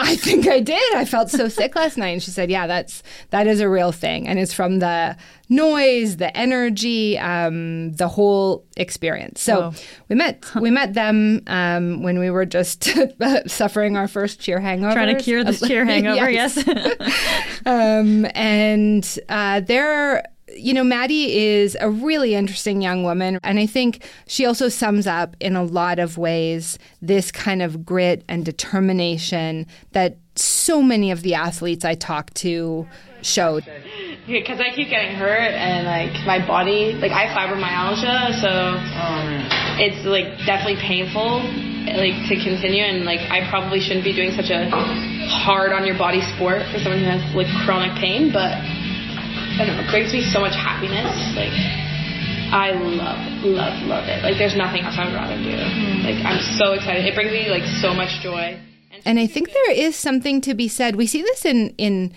I 0.00 0.14
think 0.14 0.46
I 0.46 0.60
did. 0.60 0.94
I 0.94 1.04
felt 1.04 1.28
so 1.28 1.48
sick 1.48 1.74
last 1.74 1.96
night. 1.96 2.10
And 2.10 2.22
she 2.22 2.30
said, 2.30 2.50
"Yeah, 2.50 2.66
that's 2.66 3.02
that 3.30 3.46
is 3.48 3.60
a 3.60 3.68
real 3.68 3.90
thing, 3.90 4.28
and 4.28 4.38
it's 4.38 4.52
from 4.52 4.78
the 4.78 5.16
noise, 5.48 6.18
the 6.18 6.34
energy, 6.36 7.18
um, 7.18 7.92
the 7.94 8.06
whole 8.06 8.64
experience." 8.76 9.40
So 9.40 9.60
Whoa. 9.60 9.72
we 10.08 10.14
met 10.14 10.44
we 10.54 10.70
met 10.70 10.94
them 10.94 11.42
um, 11.48 12.02
when 12.04 12.20
we 12.20 12.30
were 12.30 12.46
just 12.46 12.88
suffering 13.46 13.96
our 13.96 14.06
first 14.06 14.40
cheer 14.40 14.60
hangover. 14.60 14.94
Trying 14.94 15.16
to 15.16 15.22
cure 15.22 15.42
this 15.42 15.60
cheer 15.66 15.84
hangover, 15.84 16.30
yes. 16.30 16.56
um, 17.66 18.24
and 18.34 19.18
uh, 19.28 19.60
they're 19.60 20.22
you 20.58 20.74
know, 20.74 20.84
Maddie 20.84 21.36
is 21.36 21.76
a 21.80 21.88
really 21.88 22.34
interesting 22.34 22.82
young 22.82 23.02
woman. 23.02 23.38
And 23.42 23.58
I 23.58 23.66
think 23.66 24.04
she 24.26 24.44
also 24.44 24.68
sums 24.68 25.06
up 25.06 25.36
in 25.40 25.56
a 25.56 25.62
lot 25.62 25.98
of 25.98 26.18
ways 26.18 26.78
this 27.00 27.30
kind 27.30 27.62
of 27.62 27.84
grit 27.84 28.24
and 28.28 28.44
determination 28.44 29.66
that 29.92 30.18
so 30.34 30.82
many 30.82 31.10
of 31.10 31.22
the 31.22 31.34
athletes 31.34 31.84
I 31.84 31.94
talked 31.94 32.34
to 32.36 32.86
showed. 33.22 33.64
Because 34.26 34.60
I 34.60 34.74
keep 34.74 34.90
getting 34.90 35.16
hurt 35.16 35.50
and 35.54 35.86
like 35.86 36.12
my 36.26 36.44
body, 36.46 36.92
like 36.94 37.10
I 37.10 37.26
have 37.26 37.34
fibromyalgia, 37.34 38.40
so 38.40 38.78
it's 39.82 40.06
like 40.06 40.38
definitely 40.46 40.78
painful, 40.80 41.42
like 41.98 42.14
to 42.28 42.36
continue. 42.38 42.84
And 42.84 43.04
like 43.04 43.20
I 43.30 43.48
probably 43.50 43.80
shouldn't 43.80 44.04
be 44.04 44.14
doing 44.14 44.30
such 44.32 44.50
a 44.50 44.70
hard 45.26 45.72
on 45.72 45.84
your 45.86 45.98
body 45.98 46.20
sport 46.36 46.62
for 46.70 46.78
someone 46.78 47.00
who 47.00 47.10
has 47.10 47.34
like 47.34 47.50
chronic 47.66 47.98
pain, 47.98 48.30
but 48.32 48.54
I 49.58 49.66
don't 49.66 49.76
know, 49.76 49.82
it 49.82 49.90
brings 49.90 50.12
me 50.12 50.22
so 50.22 50.38
much 50.38 50.54
happiness. 50.54 51.10
Like 51.34 51.50
I 52.54 52.70
love, 52.70 53.44
love, 53.44 53.82
love 53.86 54.08
it. 54.08 54.22
Like 54.22 54.38
there's 54.38 54.56
nothing 54.56 54.82
else 54.82 54.94
I 54.96 55.04
would 55.04 55.14
rather 55.14 55.36
do. 55.36 55.58
Like 56.06 56.24
I'm 56.24 56.40
so 56.56 56.72
excited. 56.72 57.04
It 57.04 57.14
brings 57.14 57.32
me 57.32 57.50
like 57.50 57.64
so 57.82 57.92
much 57.92 58.22
joy. 58.22 58.58
And 59.04 59.18
I 59.18 59.26
think 59.26 59.52
there 59.52 59.72
is 59.72 59.96
something 59.96 60.40
to 60.42 60.54
be 60.54 60.68
said. 60.68 60.96
We 60.96 61.06
see 61.06 61.22
this 61.22 61.44
in 61.44 61.74
in 61.76 62.14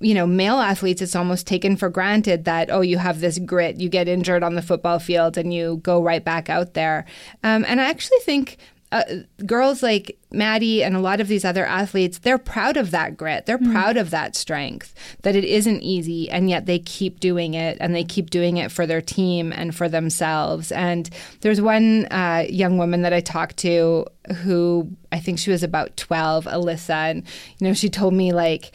you 0.00 0.14
know 0.14 0.26
male 0.26 0.58
athletes. 0.58 1.00
It's 1.00 1.16
almost 1.16 1.46
taken 1.46 1.76
for 1.76 1.88
granted 1.88 2.44
that 2.44 2.70
oh, 2.70 2.80
you 2.80 2.98
have 2.98 3.20
this 3.20 3.38
grit. 3.38 3.80
You 3.80 3.88
get 3.88 4.08
injured 4.08 4.42
on 4.42 4.54
the 4.54 4.62
football 4.62 4.98
field 4.98 5.38
and 5.38 5.54
you 5.54 5.78
go 5.82 6.02
right 6.02 6.24
back 6.24 6.50
out 6.50 6.74
there. 6.74 7.06
Um, 7.42 7.64
and 7.66 7.80
I 7.80 7.84
actually 7.84 8.18
think. 8.20 8.58
Uh, 8.92 9.04
girls 9.46 9.84
like 9.84 10.18
Maddie 10.32 10.82
and 10.82 10.96
a 10.96 11.00
lot 11.00 11.20
of 11.20 11.28
these 11.28 11.44
other 11.44 11.64
athletes, 11.64 12.18
they're 12.18 12.38
proud 12.38 12.76
of 12.76 12.90
that 12.90 13.16
grit. 13.16 13.46
They're 13.46 13.56
proud 13.56 13.96
of 13.96 14.10
that 14.10 14.34
strength, 14.34 14.94
that 15.22 15.36
it 15.36 15.44
isn't 15.44 15.82
easy, 15.82 16.28
and 16.28 16.50
yet 16.50 16.66
they 16.66 16.80
keep 16.80 17.20
doing 17.20 17.54
it 17.54 17.78
and 17.80 17.94
they 17.94 18.02
keep 18.02 18.30
doing 18.30 18.56
it 18.56 18.72
for 18.72 18.86
their 18.86 19.00
team 19.00 19.52
and 19.52 19.76
for 19.76 19.88
themselves. 19.88 20.72
And 20.72 21.08
there's 21.40 21.60
one 21.60 22.06
uh, 22.06 22.46
young 22.48 22.78
woman 22.78 23.02
that 23.02 23.12
I 23.12 23.20
talked 23.20 23.58
to 23.58 24.06
who 24.38 24.90
I 25.12 25.20
think 25.20 25.38
she 25.38 25.50
was 25.50 25.62
about 25.62 25.96
12, 25.96 26.46
Alyssa, 26.46 27.10
and, 27.10 27.24
you 27.58 27.68
know, 27.68 27.74
she 27.74 27.88
told 27.88 28.14
me, 28.14 28.32
like, 28.32 28.72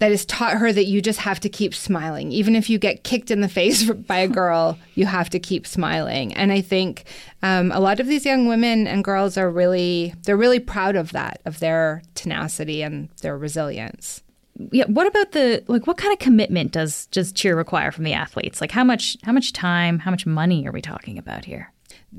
that 0.00 0.10
has 0.10 0.24
taught 0.26 0.58
her 0.58 0.72
that 0.72 0.84
you 0.86 1.00
just 1.00 1.20
have 1.20 1.40
to 1.40 1.48
keep 1.48 1.74
smiling. 1.74 2.32
Even 2.32 2.56
if 2.56 2.68
you 2.68 2.78
get 2.78 3.04
kicked 3.04 3.30
in 3.30 3.40
the 3.40 3.48
face 3.48 3.88
by 3.90 4.18
a 4.18 4.28
girl, 4.28 4.78
you 4.94 5.06
have 5.06 5.30
to 5.30 5.38
keep 5.38 5.66
smiling. 5.66 6.34
And 6.34 6.52
I 6.52 6.60
think 6.60 7.04
um, 7.42 7.70
a 7.72 7.80
lot 7.80 8.00
of 8.00 8.06
these 8.06 8.26
young 8.26 8.46
women 8.48 8.86
and 8.86 9.04
girls 9.04 9.38
are 9.38 9.50
really, 9.50 10.14
they're 10.24 10.36
really 10.36 10.60
proud 10.60 10.96
of 10.96 11.12
that, 11.12 11.40
of 11.44 11.60
their 11.60 12.02
tenacity 12.14 12.82
and 12.82 13.08
their 13.22 13.38
resilience. 13.38 14.22
yeah, 14.72 14.84
what 14.86 15.06
about 15.06 15.32
the 15.32 15.64
like 15.68 15.86
what 15.86 15.96
kind 15.96 16.12
of 16.12 16.18
commitment 16.18 16.72
does 16.72 17.06
does 17.06 17.32
cheer 17.32 17.56
require 17.56 17.92
from 17.92 18.04
the 18.04 18.12
athletes? 18.12 18.60
Like 18.60 18.72
how 18.72 18.84
much 18.84 19.16
how 19.22 19.32
much 19.32 19.52
time, 19.52 20.00
how 20.00 20.10
much 20.10 20.26
money 20.26 20.66
are 20.66 20.72
we 20.72 20.82
talking 20.82 21.16
about 21.16 21.44
here? 21.44 21.72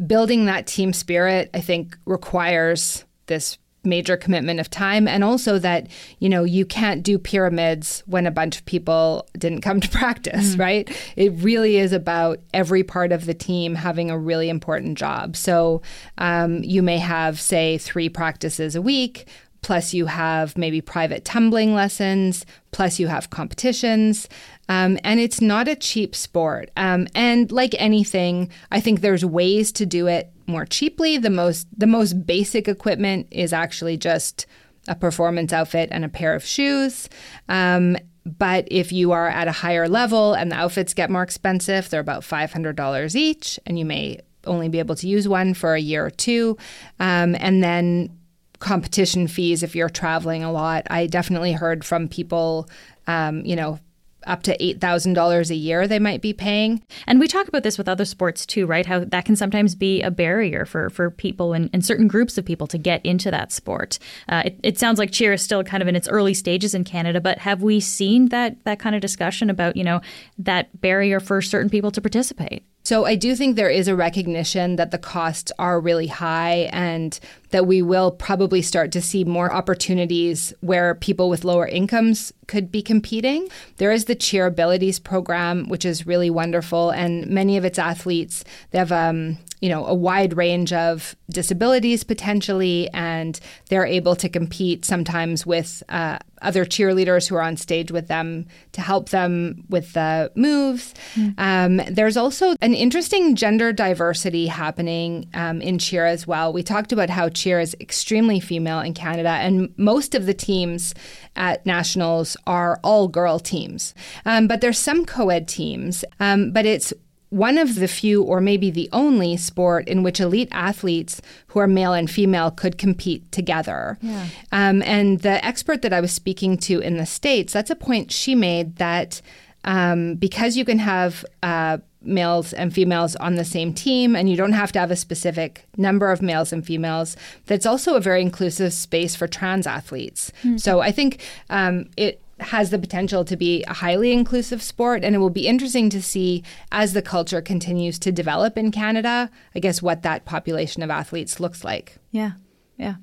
building 0.05 0.45
that 0.45 0.67
team 0.67 0.93
spirit, 0.93 1.50
I 1.53 1.61
think, 1.61 1.97
requires 2.05 3.05
this 3.27 3.57
major 3.83 4.15
commitment 4.15 4.59
of 4.59 4.69
time 4.69 5.07
and 5.07 5.23
also 5.23 5.57
that 5.57 5.88
you 6.19 6.29
know 6.29 6.43
you 6.43 6.65
can't 6.65 7.01
do 7.01 7.17
pyramids 7.17 8.03
when 8.05 8.27
a 8.27 8.31
bunch 8.31 8.57
of 8.57 8.65
people 8.65 9.27
didn't 9.38 9.61
come 9.61 9.79
to 9.79 9.89
practice 9.97 10.55
right 10.55 10.95
it 11.15 11.31
really 11.38 11.77
is 11.77 11.91
about 11.91 12.39
every 12.53 12.83
part 12.83 13.11
of 13.11 13.25
the 13.25 13.33
team 13.33 13.73
having 13.73 14.11
a 14.11 14.17
really 14.17 14.50
important 14.50 14.97
job 14.97 15.35
so 15.35 15.81
um, 16.19 16.63
you 16.63 16.83
may 16.83 17.00
have 17.00 17.39
say 17.39 17.77
three 17.79 18.09
practices 18.09 18.75
a 18.75 18.81
week 18.81 19.27
plus 19.61 19.93
you 19.93 20.07
have 20.07 20.57
maybe 20.57 20.81
private 20.81 21.23
tumbling 21.23 21.73
lessons, 21.73 22.45
plus 22.71 23.00
you 23.00 23.07
have 23.07 23.29
competitions. 23.29 24.27
Um, 24.70 24.98
and 25.03 25.20
it's 25.20 25.41
not 25.41 25.68
a 25.68 25.75
cheap 25.75 26.15
sport. 26.15 26.72
Um, 26.77 27.08
and 27.13 27.51
like 27.51 27.75
anything, 27.77 28.50
I 28.72 28.80
think 28.80 29.01
there's 29.01 29.25
ways 29.25 29.72
to 29.74 29.86
do 29.86 30.08
it 30.08 30.32
more 30.48 30.65
cheaply. 30.65 31.18
The 31.18 31.30
most 31.30 31.68
the 31.75 31.88
most 31.88 32.25
basic 32.25 32.68
equipment 32.68 33.27
is 33.32 33.53
actually 33.53 33.98
just 33.98 34.46
a 34.88 34.96
performance 34.96 35.53
outfit 35.53 35.89
and 35.91 36.06
a 36.06 36.10
pair 36.10 36.34
of 36.36 36.44
shoes. 36.44 37.10
Um, 37.50 37.98
but 38.25 38.68
if 38.70 38.91
you 38.91 39.12
are 39.12 39.30
at 39.30 39.48
a 39.48 39.51
higher 39.51 39.88
level 39.88 40.34
and 40.34 40.51
the 40.51 40.56
outfits 40.56 40.94
get 40.94 41.10
more 41.10 41.24
expensive, 41.24 41.89
they're 41.89 42.00
about 42.00 42.22
$500 42.22 43.15
each, 43.15 43.60
and 43.65 43.80
you 43.80 43.86
may 43.86 44.20
only 44.46 44.70
be 44.70 44.80
able 44.80 44.96
to 44.96 45.08
use 45.08 45.27
one 45.27 45.53
for 45.53 45.74
a 45.74 45.80
year 45.80 46.06
or 46.06 46.12
two. 46.12 46.58
Um, 47.00 47.36
and 47.39 47.63
then 47.63 48.15
competition 48.60 49.27
fees 49.27 49.63
if 49.63 49.75
you're 49.75 49.89
traveling 49.89 50.44
a 50.44 50.51
lot. 50.51 50.86
I 50.89 51.08
definitely 51.08 51.51
heard 51.51 51.84
from 51.84 52.08
people, 52.08 52.70
um, 53.08 53.44
you 53.44 53.56
know, 53.56 53.80
up 54.25 54.43
to 54.43 54.57
$8,000 54.57 55.49
a 55.49 55.55
year 55.55 55.87
they 55.87 55.99
might 55.99 56.21
be 56.21 56.33
paying. 56.33 56.83
And 57.07 57.19
we 57.19 57.27
talk 57.27 57.47
about 57.47 57.63
this 57.63 57.77
with 57.77 57.89
other 57.89 58.05
sports 58.05 58.45
too, 58.45 58.65
right? 58.65 58.85
How 58.85 58.99
that 58.99 59.25
can 59.25 59.35
sometimes 59.35 59.75
be 59.75 60.01
a 60.01 60.11
barrier 60.11 60.65
for, 60.65 60.89
for 60.89 61.09
people 61.09 61.53
and, 61.53 61.69
and 61.73 61.85
certain 61.85 62.07
groups 62.07 62.37
of 62.37 62.45
people 62.45 62.67
to 62.67 62.77
get 62.77 63.05
into 63.05 63.31
that 63.31 63.51
sport. 63.51 63.99
Uh, 64.29 64.43
it, 64.45 64.59
it 64.63 64.79
sounds 64.79 64.99
like 64.99 65.11
cheer 65.11 65.33
is 65.33 65.41
still 65.41 65.63
kind 65.63 65.81
of 65.81 65.87
in 65.87 65.95
its 65.95 66.07
early 66.07 66.33
stages 66.33 66.73
in 66.73 66.83
Canada, 66.83 67.19
but 67.19 67.39
have 67.39 67.61
we 67.61 67.79
seen 67.79 68.29
that 68.29 68.63
that 68.63 68.79
kind 68.79 68.95
of 68.95 69.01
discussion 69.01 69.49
about, 69.49 69.75
you 69.75 69.83
know, 69.83 70.01
that 70.37 70.81
barrier 70.81 71.19
for 71.19 71.41
certain 71.41 71.69
people 71.69 71.91
to 71.91 72.01
participate? 72.01 72.63
So 72.91 73.05
I 73.05 73.15
do 73.15 73.38
think 73.38 73.55
there 73.55 73.69
is 73.69 73.88
a 73.88 73.95
recognition 73.95 74.75
that 74.75 74.91
the 74.91 74.98
costs 74.98 75.50
are 75.57 75.79
really 75.79 76.07
high 76.07 76.69
and 76.74 77.17
that 77.51 77.65
we 77.65 77.81
will 77.81 78.12
probably 78.12 78.62
start 78.62 78.91
to 78.91 79.01
see 79.01 79.24
more 79.24 79.50
opportunities 79.50 80.53
where 80.60 80.95
people 80.95 81.29
with 81.29 81.45
lower 81.45 81.65
incomes 81.65 82.33
could 82.48 82.69
be 82.69 82.81
competing. 82.81 83.48
There 83.77 83.93
is 83.93 84.05
the 84.05 84.15
Cheer 84.15 84.45
Abilities 84.45 85.00
program, 85.00 85.69
which 85.69 85.86
is 85.86 86.05
really 86.05 86.29
wonderful, 86.29 86.89
and 86.89 87.27
many 87.27 87.55
of 87.55 87.63
its 87.63 87.79
athletes 87.79 88.43
they 88.71 88.79
have 88.79 88.91
um, 88.91 89.38
you 89.62 89.69
know 89.69 89.86
a 89.86 89.95
wide 89.95 90.36
range 90.36 90.74
of 90.74 91.15
disabilities 91.29 92.03
potentially, 92.03 92.89
and 92.93 93.39
they're 93.69 93.86
able 93.86 94.17
to 94.17 94.27
compete 94.27 94.83
sometimes 94.83 95.45
with 95.45 95.81
uh, 95.88 96.19
other 96.41 96.65
cheerleaders 96.65 97.27
who 97.27 97.36
are 97.36 97.41
on 97.41 97.57
stage 97.57 97.91
with 97.91 98.07
them 98.07 98.45
to 98.71 98.81
help 98.81 99.10
them 99.10 99.63
with 99.69 99.93
the 99.93 100.31
moves. 100.36 100.93
Um, 101.38 101.81
there's 101.89 102.17
also 102.17 102.55
an 102.62 102.74
interesting 102.74 103.36
gender 103.36 103.71
diversity 103.71 104.48
happening 104.48 105.29
um, 105.33 105.62
in 105.62 105.77
cheer 105.79 106.05
as 106.05 106.25
well. 106.25 106.53
We 106.53 106.63
talked 106.63 106.91
about 106.91 107.10
how 107.10 107.29
cheer 107.29 107.60
is 107.60 107.75
extremely 107.79 108.39
female 108.39 108.79
in 108.79 108.93
Canada, 108.93 109.29
and 109.29 109.74
most 109.77 110.15
of 110.15 110.25
the 110.25 110.33
teams 110.33 110.93
at 111.36 111.65
nationals 111.65 112.38
are 112.48 112.79
all 112.83 113.07
girl 113.07 113.39
teams. 113.39 113.93
Um, 114.25 114.48
but 114.48 114.62
there's 114.62 114.79
some 114.79 115.05
co 115.05 115.29
ed 115.29 115.48
teams, 115.48 116.03
um, 116.19 116.51
but 116.51 116.65
it's 116.65 116.93
one 117.31 117.57
of 117.57 117.75
the 117.75 117.88
few, 117.88 118.21
or 118.21 118.41
maybe 118.41 118.69
the 118.69 118.89
only, 118.91 119.38
sport 119.38 119.88
in 119.88 120.03
which 120.03 120.19
elite 120.19 120.50
athletes 120.51 121.21
who 121.47 121.59
are 121.59 121.67
male 121.67 121.93
and 121.93 122.11
female 122.11 122.51
could 122.51 122.77
compete 122.77 123.31
together. 123.31 123.97
Yeah. 124.01 124.27
Um, 124.51 124.83
and 124.83 125.21
the 125.21 125.43
expert 125.43 125.81
that 125.81 125.93
I 125.93 126.01
was 126.01 126.11
speaking 126.11 126.57
to 126.59 126.79
in 126.79 126.97
the 126.97 127.05
States, 127.05 127.53
that's 127.53 127.71
a 127.71 127.75
point 127.75 128.11
she 128.11 128.35
made 128.35 128.75
that 128.75 129.21
um, 129.63 130.15
because 130.15 130.57
you 130.57 130.65
can 130.65 130.79
have 130.79 131.23
uh, 131.41 131.77
males 132.01 132.51
and 132.51 132.73
females 132.73 133.15
on 133.15 133.35
the 133.35 133.45
same 133.45 133.73
team 133.73 134.13
and 134.15 134.29
you 134.29 134.35
don't 134.35 134.53
have 134.53 134.73
to 134.73 134.79
have 134.79 134.91
a 134.91 134.95
specific 134.95 135.65
number 135.77 136.11
of 136.11 136.21
males 136.21 136.51
and 136.51 136.65
females 136.65 137.15
that's 137.45 137.65
also 137.65 137.95
a 137.95 138.00
very 138.00 138.21
inclusive 138.21 138.73
space 138.73 139.15
for 139.15 139.27
trans 139.27 139.67
athletes 139.67 140.31
mm-hmm. 140.39 140.57
so 140.57 140.79
i 140.79 140.91
think 140.91 141.21
um, 141.51 141.88
it 141.97 142.19
has 142.41 142.69
the 142.69 142.79
potential 142.79 143.24
to 143.25 143.36
be 143.36 143.63
a 143.67 143.74
highly 143.74 144.12
inclusive 144.12 144.62
sport 144.62 145.03
and 145.03 145.15
it 145.15 145.19
will 145.19 145.29
be 145.29 145.48
interesting 145.48 145.89
to 145.89 146.01
see 146.01 146.43
as 146.71 146.93
the 146.93 147.01
culture 147.01 147.41
continues 147.41 148.00
to 148.00 148.12
develop 148.12 148.57
in 148.57 148.71
canada 148.71 149.29
i 149.55 149.60
guess 149.60 149.81
what 149.81 150.03
that 150.03 150.25
population 150.25 150.81
of 150.81 150.89
athletes 150.89 151.39
looks 151.39 151.63
like 151.63 151.98
yeah 152.12 152.31
yeah 152.77 152.95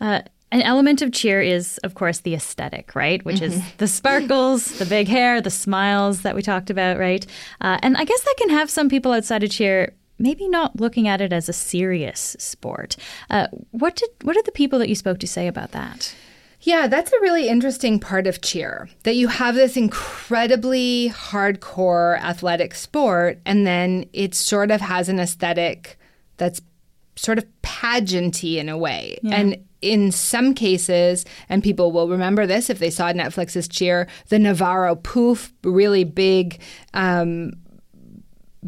uh, 0.00 0.20
an 0.52 0.62
element 0.62 1.02
of 1.02 1.12
cheer 1.12 1.42
is, 1.42 1.78
of 1.78 1.94
course, 1.94 2.20
the 2.20 2.34
aesthetic, 2.34 2.94
right? 2.94 3.24
Which 3.24 3.36
mm-hmm. 3.36 3.58
is 3.58 3.72
the 3.78 3.88
sparkles, 3.88 4.78
the 4.78 4.86
big 4.86 5.08
hair, 5.08 5.40
the 5.40 5.50
smiles 5.50 6.22
that 6.22 6.36
we 6.36 6.42
talked 6.42 6.70
about, 6.70 6.96
right? 6.96 7.26
Uh, 7.60 7.78
and 7.82 7.96
I 7.96 8.04
guess 8.04 8.20
that 8.20 8.34
can 8.38 8.50
have 8.50 8.70
some 8.70 8.88
people 8.88 9.10
outside 9.10 9.42
of 9.42 9.50
cheer 9.50 9.94
maybe 10.18 10.48
not 10.48 10.78
looking 10.80 11.08
at 11.08 11.20
it 11.20 11.32
as 11.32 11.48
a 11.48 11.52
serious 11.52 12.36
sport. 12.38 12.96
Uh, 13.30 13.48
what 13.72 13.96
did 13.96 14.10
what 14.22 14.34
did 14.34 14.46
the 14.46 14.52
people 14.52 14.78
that 14.78 14.88
you 14.88 14.94
spoke 14.94 15.18
to 15.18 15.26
say 15.26 15.48
about 15.48 15.72
that? 15.72 16.14
Yeah, 16.64 16.86
that's 16.86 17.12
a 17.12 17.20
really 17.20 17.48
interesting 17.48 18.00
part 18.00 18.26
of 18.26 18.40
cheer 18.40 18.88
that 19.02 19.16
you 19.16 19.28
have 19.28 19.54
this 19.54 19.76
incredibly 19.76 21.12
hardcore 21.14 22.18
athletic 22.20 22.74
sport, 22.74 23.38
and 23.44 23.66
then 23.66 24.06
it 24.14 24.34
sort 24.34 24.70
of 24.70 24.80
has 24.80 25.10
an 25.10 25.20
aesthetic 25.20 25.98
that's 26.38 26.62
sort 27.16 27.36
of 27.36 27.44
pageanty 27.62 28.56
in 28.56 28.70
a 28.70 28.78
way. 28.78 29.18
Yeah. 29.22 29.36
And 29.36 29.56
in 29.82 30.10
some 30.10 30.54
cases, 30.54 31.26
and 31.50 31.62
people 31.62 31.92
will 31.92 32.08
remember 32.08 32.46
this 32.46 32.70
if 32.70 32.78
they 32.78 32.88
saw 32.88 33.12
Netflix's 33.12 33.68
Cheer, 33.68 34.08
the 34.30 34.38
Navarro 34.38 34.96
poof, 34.96 35.52
really 35.62 36.04
big. 36.04 36.60
Um, 36.94 37.52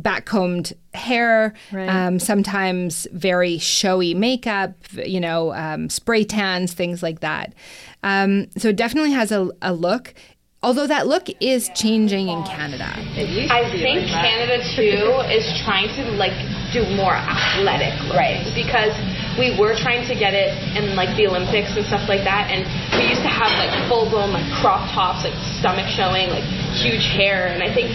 backcombed 0.00 0.72
hair, 0.94 1.54
right. 1.72 1.88
um, 1.88 2.18
sometimes 2.18 3.06
very 3.12 3.58
showy 3.58 4.14
makeup, 4.14 4.74
you 4.92 5.20
know, 5.20 5.52
um, 5.54 5.88
spray 5.88 6.24
tans, 6.24 6.74
things 6.74 7.02
like 7.02 7.20
that. 7.20 7.54
Um, 8.02 8.48
so 8.56 8.68
it 8.68 8.76
definitely 8.76 9.12
has 9.12 9.32
a, 9.32 9.50
a 9.62 9.72
look. 9.72 10.14
Although 10.62 10.86
that 10.88 11.06
look 11.06 11.28
is 11.40 11.70
changing 11.76 12.28
in 12.28 12.42
Canada. 12.42 12.90
I 12.90 13.70
think 13.70 14.08
like 14.10 14.24
Canada 14.24 14.64
too 14.74 15.22
is 15.30 15.46
trying 15.62 15.86
to 15.94 16.02
like 16.16 16.34
do 16.72 16.82
more 16.96 17.14
athletic, 17.14 17.94
right? 18.16 18.42
Because 18.56 18.90
we 19.38 19.54
were 19.60 19.76
trying 19.76 20.08
to 20.08 20.14
get 20.16 20.32
it 20.34 20.50
in 20.74 20.96
like 20.96 21.14
the 21.14 21.28
Olympics 21.28 21.76
and 21.76 21.84
stuff 21.86 22.08
like 22.08 22.24
that, 22.24 22.50
and 22.50 22.64
we 22.98 23.06
used 23.06 23.22
to 23.22 23.30
have 23.30 23.52
like 23.60 23.70
full 23.86 24.08
blown 24.08 24.32
like 24.32 24.48
crop 24.58 24.88
tops, 24.90 25.28
like 25.28 25.36
stomach 25.60 25.86
showing, 25.92 26.32
like 26.32 26.44
huge 26.74 27.04
hair, 27.14 27.52
and 27.52 27.62
I 27.62 27.70
think 27.70 27.92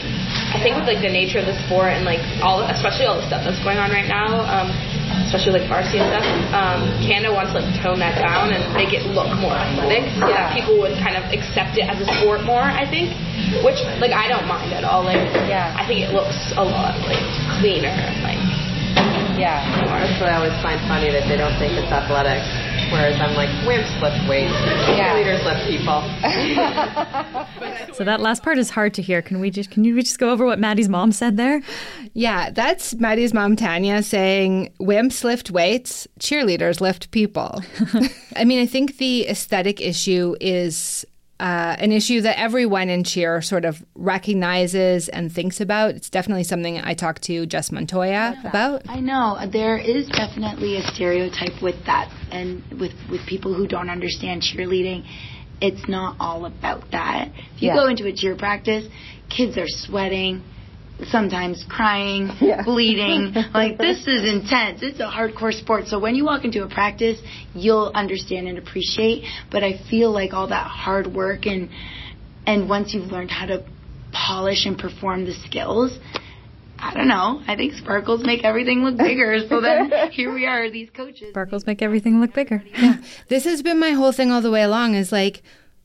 I 0.52 0.60
think 0.60 0.76
with 0.76 0.86
like 0.86 1.00
the 1.00 1.12
nature 1.12 1.40
of 1.40 1.48
the 1.48 1.58
sport 1.66 1.96
and 1.96 2.04
like 2.04 2.22
all, 2.44 2.62
especially 2.68 3.08
all 3.08 3.18
the 3.18 3.28
stuff 3.28 3.48
that's 3.48 3.60
going 3.64 3.80
on 3.80 3.90
right 3.92 4.08
now. 4.08 4.44
Um, 4.48 4.70
especially 5.32 5.64
like 5.64 5.68
varsity 5.72 6.00
and 6.00 6.12
stuff. 6.12 6.28
Um, 6.52 6.80
Canada 7.04 7.32
wants 7.32 7.56
to 7.56 7.64
like 7.64 7.72
tone 7.80 8.00
that 8.04 8.20
down 8.20 8.52
and 8.52 8.64
make 8.76 8.92
it 8.92 9.08
look 9.16 9.32
more 9.40 9.56
athletic, 9.56 10.12
so 10.20 10.28
yeah. 10.28 10.52
that 10.52 10.56
people 10.56 10.76
would 10.84 10.96
kind 11.00 11.16
of 11.16 11.24
accept 11.32 11.80
it 11.80 11.88
as 11.88 12.04
a 12.04 12.08
sport 12.20 12.44
more. 12.44 12.64
I 12.64 12.84
think, 12.84 13.16
which 13.64 13.80
like 14.04 14.12
I 14.12 14.28
don't 14.28 14.48
mind 14.48 14.76
at 14.76 14.84
all. 14.84 15.08
Like, 15.08 15.24
yeah, 15.48 15.72
I 15.76 15.88
think 15.88 16.04
it 16.04 16.12
looks 16.12 16.36
a 16.60 16.64
lot 16.64 17.00
like 17.08 17.24
cleaner, 17.60 17.96
like 18.24 18.40
yeah. 19.40 19.64
That's 19.88 20.20
what 20.20 20.30
I 20.30 20.38
always 20.38 20.56
find 20.62 20.78
funny 20.86 21.10
that 21.10 21.26
they 21.26 21.38
don't 21.40 21.56
think 21.58 21.74
it's 21.74 21.90
athletic. 21.90 22.44
Whereas 22.92 23.20
I'm 23.22 23.36
like, 23.36 23.50
wimps 23.66 24.02
lift 24.02 24.28
weights, 24.30 24.52
yeah. 24.52 25.16
leaders 25.16 25.42
lift 25.46 25.66
people. 25.66 26.02
so 27.94 28.04
that 28.04 28.20
last 28.20 28.44
part 28.44 28.58
is 28.58 28.70
hard 28.70 28.94
to 28.96 29.02
hear. 29.02 29.22
Can 29.22 29.40
we 29.40 29.50
just 29.50 29.72
can 29.72 29.86
you 29.86 30.00
just 30.02 30.20
go 30.20 30.30
over 30.30 30.46
what 30.46 30.60
Maddie's 30.60 30.90
mom 30.90 31.14
said 31.14 31.38
there? 31.38 31.62
Yeah, 32.14 32.50
that's 32.50 32.94
Maddie's 32.96 33.34
mom 33.34 33.56
Tanya 33.56 34.04
saying 34.04 34.74
wimps 34.80 35.24
lift 35.24 35.52
weights, 35.52 36.08
cheerleaders 36.20 36.82
lift 36.82 37.12
people. 37.12 37.64
I 38.36 38.44
mean, 38.44 38.60
I 38.60 38.66
think 38.66 38.98
the 38.98 39.28
aesthetic 39.28 39.80
issue 39.80 40.36
is 40.42 41.06
uh, 41.42 41.76
an 41.80 41.92
issue 41.92 42.22
that 42.22 42.40
everyone 42.40 42.88
in 42.88 43.04
cheer 43.04 43.42
sort 43.42 43.66
of 43.66 43.84
recognizes 43.96 45.10
and 45.10 45.32
thinks 45.32 45.60
about. 45.60 45.96
It's 45.96 46.10
definitely 46.10 46.44
something 46.44 46.78
I 46.78 46.94
talked 46.94 47.24
to 47.24 47.48
Jess 47.48 47.72
Montoya 47.72 48.36
about. 48.46 48.84
I 48.88 49.00
know 49.00 49.40
there 49.52 49.76
is 49.76 50.08
definitely 50.10 50.78
a 50.78 50.84
stereotype 50.94 51.60
with 51.64 51.84
that, 51.88 52.14
and 52.32 52.62
with 52.80 52.94
with 53.10 53.26
people 53.26 53.56
who 53.56 53.68
don't 53.68 53.90
understand 53.90 54.44
cheerleading. 54.44 55.04
It's 55.60 55.90
not 55.90 56.16
all 56.20 56.46
about 56.46 56.92
that. 56.92 57.30
If 57.56 57.62
you 57.64 57.70
yeah. 57.70 57.76
go 57.76 57.88
into 57.88 58.06
a 58.06 58.14
cheer 58.14 58.36
practice, 58.38 58.88
kids 59.36 59.58
are 59.58 59.68
sweating, 59.68 60.44
sometimes 61.10 61.66
crying, 61.70 62.30
yeah. 62.42 62.64
bleeding. 62.64 63.34
like 63.54 63.78
this 63.78 64.08
is 64.08 64.32
intense. 64.32 64.82
It's 64.82 65.00
a 65.00 65.10
hardcore 65.10 65.54
sport. 65.54 65.88
So 65.88 66.00
when 66.00 66.16
you 66.16 66.26
walk 66.26 66.46
into 66.46 66.64
a 66.64 66.70
practice, 66.70 67.20
you'll 67.54 67.92
understand 67.94 68.48
and 68.48 68.58
appreciate. 68.58 69.26
But 69.52 69.64
I 69.64 69.80
feel 69.90 70.12
like 70.12 70.34
all 70.34 70.48
that 70.48 70.68
hard 70.68 71.08
work 71.08 71.46
and 71.46 71.70
and 72.46 72.68
once 72.68 72.94
you've 72.94 73.12
learned 73.12 73.32
how 73.32 73.46
to 73.46 73.64
polish 74.12 74.66
and 74.66 74.78
perform 74.78 75.26
the 75.26 75.34
skills, 75.34 75.98
I 76.82 76.94
don't 76.96 77.08
know. 77.08 77.42
I 77.48 77.56
think 77.56 77.74
sparkles 77.74 78.24
make 78.26 78.44
everything 78.44 78.84
look 78.84 78.98
bigger. 78.98 79.48
So 79.48 79.62
then 79.62 79.92
here 80.12 80.34
we 80.34 80.48
are, 80.48 80.70
these 80.70 80.90
coaches. 80.90 81.30
Sparkles 81.30 81.68
make 81.68 81.82
everything 81.82 82.20
look 82.20 82.34
bigger. 82.34 82.64
Yeah. 82.74 82.98
This 83.30 83.46
has 83.46 83.62
been 83.62 83.80
my 83.80 83.92
whole 83.92 84.12
thing 84.12 84.32
all 84.32 84.42
the 84.42 84.52
way 84.52 84.64
along 84.64 84.96
is 84.96 85.12
like, 85.12 85.44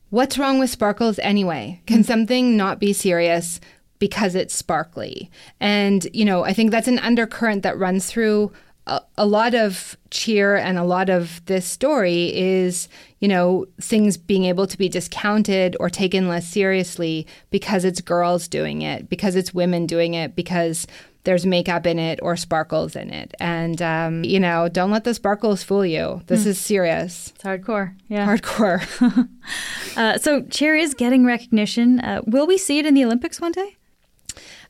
what's 0.09 0.39
wrong 0.39 0.59
with 0.59 0.71
sparkles 0.71 1.19
anyway? 1.19 1.81
Can 1.85 1.97
mm-hmm. 1.97 2.03
something 2.03 2.57
not 2.57 2.79
be 2.79 2.93
serious? 2.93 3.59
Because 3.99 4.35
it's 4.35 4.55
sparkly. 4.55 5.29
And, 5.59 6.07
you 6.13 6.25
know, 6.25 6.43
I 6.43 6.53
think 6.53 6.71
that's 6.71 6.87
an 6.87 6.99
undercurrent 6.99 7.63
that 7.63 7.77
runs 7.77 8.05
through 8.07 8.51
a, 8.87 9.01
a, 9.17 9.25
lot 9.25 9.53
of 9.53 9.97
cheer 10.11 10.55
and 10.55 10.77
a 10.77 10.83
lot 10.83 11.09
of 11.09 11.45
this 11.45 11.65
story 11.65 12.35
is, 12.35 12.87
you 13.19 13.27
know, 13.27 13.65
things 13.81 14.17
being 14.17 14.45
able 14.45 14.65
to 14.67 14.77
be 14.77 14.89
discounted 14.89 15.75
or 15.79 15.89
taken 15.89 16.27
less 16.27 16.47
seriously 16.47 17.27
because 17.49 17.83
it's 17.83 18.01
girls 18.01 18.47
doing 18.47 18.81
it, 18.81 19.09
because 19.09 19.35
it's 19.35 19.53
women 19.53 19.85
doing 19.85 20.13
it, 20.13 20.35
because 20.35 20.87
there's 21.27 21.45
makeup 21.45 21.85
in 21.85 21.99
it 21.99 22.19
or 22.21 22.37
sparkles 22.37 22.95
in 22.95 23.11
it. 23.11 23.33
And, 23.39 23.81
um, 23.81 24.23
you 24.23 24.39
know, 24.39 24.69
don't 24.69 24.91
let 24.91 25.03
the 25.03 25.13
sparkles 25.13 25.61
fool 25.61 25.85
you. 25.85 26.21
This 26.27 26.45
mm. 26.45 26.47
is 26.47 26.57
serious. 26.57 27.33
It's 27.35 27.43
hardcore. 27.43 27.93
Yeah. 28.07 28.25
Hardcore. 28.25 29.27
uh, 29.97 30.17
so 30.19 30.43
cheer 30.43 30.75
is 30.75 30.93
getting 30.93 31.25
recognition. 31.25 31.99
Uh, 31.99 32.21
will 32.25 32.47
we 32.47 32.57
see 32.57 32.79
it 32.79 32.85
in 32.85 32.93
the 32.93 33.03
Olympics 33.03 33.41
one 33.41 33.51
day? 33.51 33.76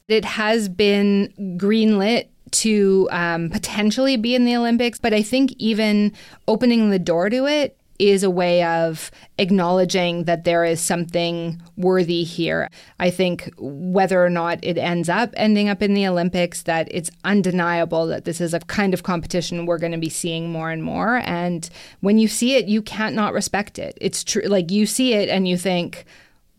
It 0.07 0.23
has 0.23 0.69
been 0.69 1.33
greenlit 1.57 2.27
to 2.51 3.09
um, 3.11 3.49
potentially 3.49 4.15
be 4.15 4.35
in 4.35 4.45
the 4.45 4.55
Olympics, 4.55 4.99
but 4.99 5.13
I 5.13 5.21
think 5.21 5.53
even 5.57 6.13
opening 6.47 6.89
the 6.89 6.99
door 6.99 7.29
to 7.29 7.45
it 7.45 7.77
is 7.99 8.23
a 8.23 8.29
way 8.29 8.63
of 8.63 9.11
acknowledging 9.37 10.25
that 10.25 10.43
there 10.43 10.63
is 10.63 10.79
something 10.79 11.61
worthy 11.75 12.23
here. 12.23 12.69
I 12.99 13.09
think 13.09 13.51
whether 13.57 14.23
or 14.23 14.29
not 14.29 14.59
it 14.61 14.77
ends 14.77 15.09
up 15.09 15.33
ending 15.35 15.67
up 15.67 15.81
in 15.81 15.93
the 15.93 16.07
Olympics, 16.07 16.61
that 16.63 16.87
it's 16.91 17.09
undeniable 17.25 18.05
that 18.07 18.23
this 18.23 18.39
is 18.39 18.53
a 18.53 18.59
kind 18.61 18.93
of 18.93 19.03
competition 19.03 19.65
we're 19.65 19.79
going 19.79 19.91
to 19.93 19.97
be 19.97 20.09
seeing 20.09 20.51
more 20.51 20.69
and 20.69 20.83
more. 20.83 21.17
And 21.25 21.69
when 22.01 22.17
you 22.17 22.27
see 22.27 22.55
it, 22.55 22.67
you 22.67 22.81
can't 22.81 23.15
not 23.15 23.33
respect 23.33 23.79
it. 23.79 23.97
It's 23.99 24.23
true. 24.23 24.43
Like 24.43 24.71
you 24.71 24.85
see 24.85 25.13
it 25.13 25.27
and 25.27 25.47
you 25.47 25.57
think, 25.57 26.05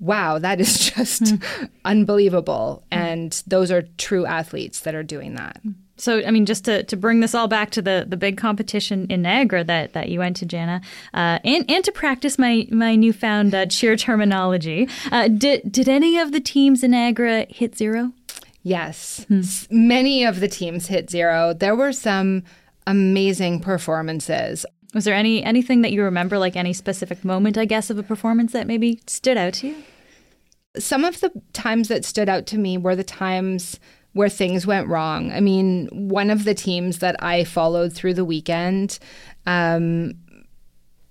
wow, 0.00 0.38
that 0.38 0.61
is 0.61 0.78
just 0.94 1.22
mm. 1.22 1.70
unbelievable. 1.84 2.84
And 2.90 3.42
those 3.46 3.70
are 3.70 3.82
true 3.98 4.26
athletes 4.26 4.80
that 4.80 4.94
are 4.94 5.02
doing 5.02 5.34
that. 5.34 5.61
So, 5.96 6.22
I 6.24 6.30
mean, 6.30 6.46
just 6.46 6.64
to, 6.66 6.84
to 6.84 6.96
bring 6.96 7.20
this 7.20 7.34
all 7.34 7.48
back 7.48 7.70
to 7.72 7.82
the, 7.82 8.06
the 8.08 8.16
big 8.16 8.37
competition 8.37 9.06
in 9.11 9.22
Niagara 9.22 9.64
that, 9.64 9.94
that 9.94 10.08
you 10.08 10.20
went 10.20 10.37
to, 10.37 10.46
Jana, 10.46 10.80
uh, 11.12 11.40
and, 11.44 11.68
and 11.68 11.84
to 11.84 11.90
practice 11.90 12.38
my, 12.38 12.68
my 12.70 12.94
newfound 12.94 13.52
uh, 13.52 13.66
cheer 13.66 13.96
terminology, 13.96 14.88
uh, 15.11 15.26
did, 15.26 15.70
did 15.70 15.88
any 15.88 16.16
of 16.18 16.30
the 16.30 16.40
teams 16.40 16.84
in 16.84 16.92
Niagara 16.92 17.46
hit 17.48 17.76
zero? 17.76 18.12
Yes. 18.62 19.24
Hmm. 19.26 19.42
Many 19.70 20.24
of 20.24 20.38
the 20.38 20.48
teams 20.48 20.87
hit 20.87 21.11
zero. 21.11 21.52
There 21.52 21.74
were 21.74 21.92
some 21.92 22.44
amazing 22.87 23.61
performances. 23.61 24.64
Was 24.94 25.05
there 25.05 25.14
any 25.14 25.42
anything 25.42 25.83
that 25.83 25.92
you 25.92 26.03
remember, 26.03 26.38
like 26.38 26.57
any 26.57 26.72
specific 26.72 27.24
moment, 27.24 27.59
I 27.59 27.64
guess, 27.64 27.90
of 27.90 27.98
a 27.98 28.03
performance 28.03 28.53
that 28.53 28.66
maybe 28.66 29.01
stood 29.07 29.37
out 29.37 29.55
to 29.55 29.68
you? 29.68 29.77
Some 30.79 31.05
of 31.05 31.20
the 31.20 31.31
times 31.53 31.88
that 31.88 32.05
stood 32.05 32.29
out 32.29 32.46
to 32.46 32.59
me 32.59 32.79
were 32.79 32.96
the 32.96 33.05
times 33.05 33.79
where 34.12 34.29
things 34.29 34.66
went 34.66 34.88
wrong. 34.88 35.31
I 35.33 35.40
mean, 35.40 35.88
one 35.92 36.31
of 36.31 36.44
the 36.44 36.55
teams 36.55 36.98
that 36.98 37.22
I 37.22 37.44
followed 37.44 37.92
through 37.92 38.14
the 38.14 38.24
weekend 38.24 38.98
um, 39.46 40.14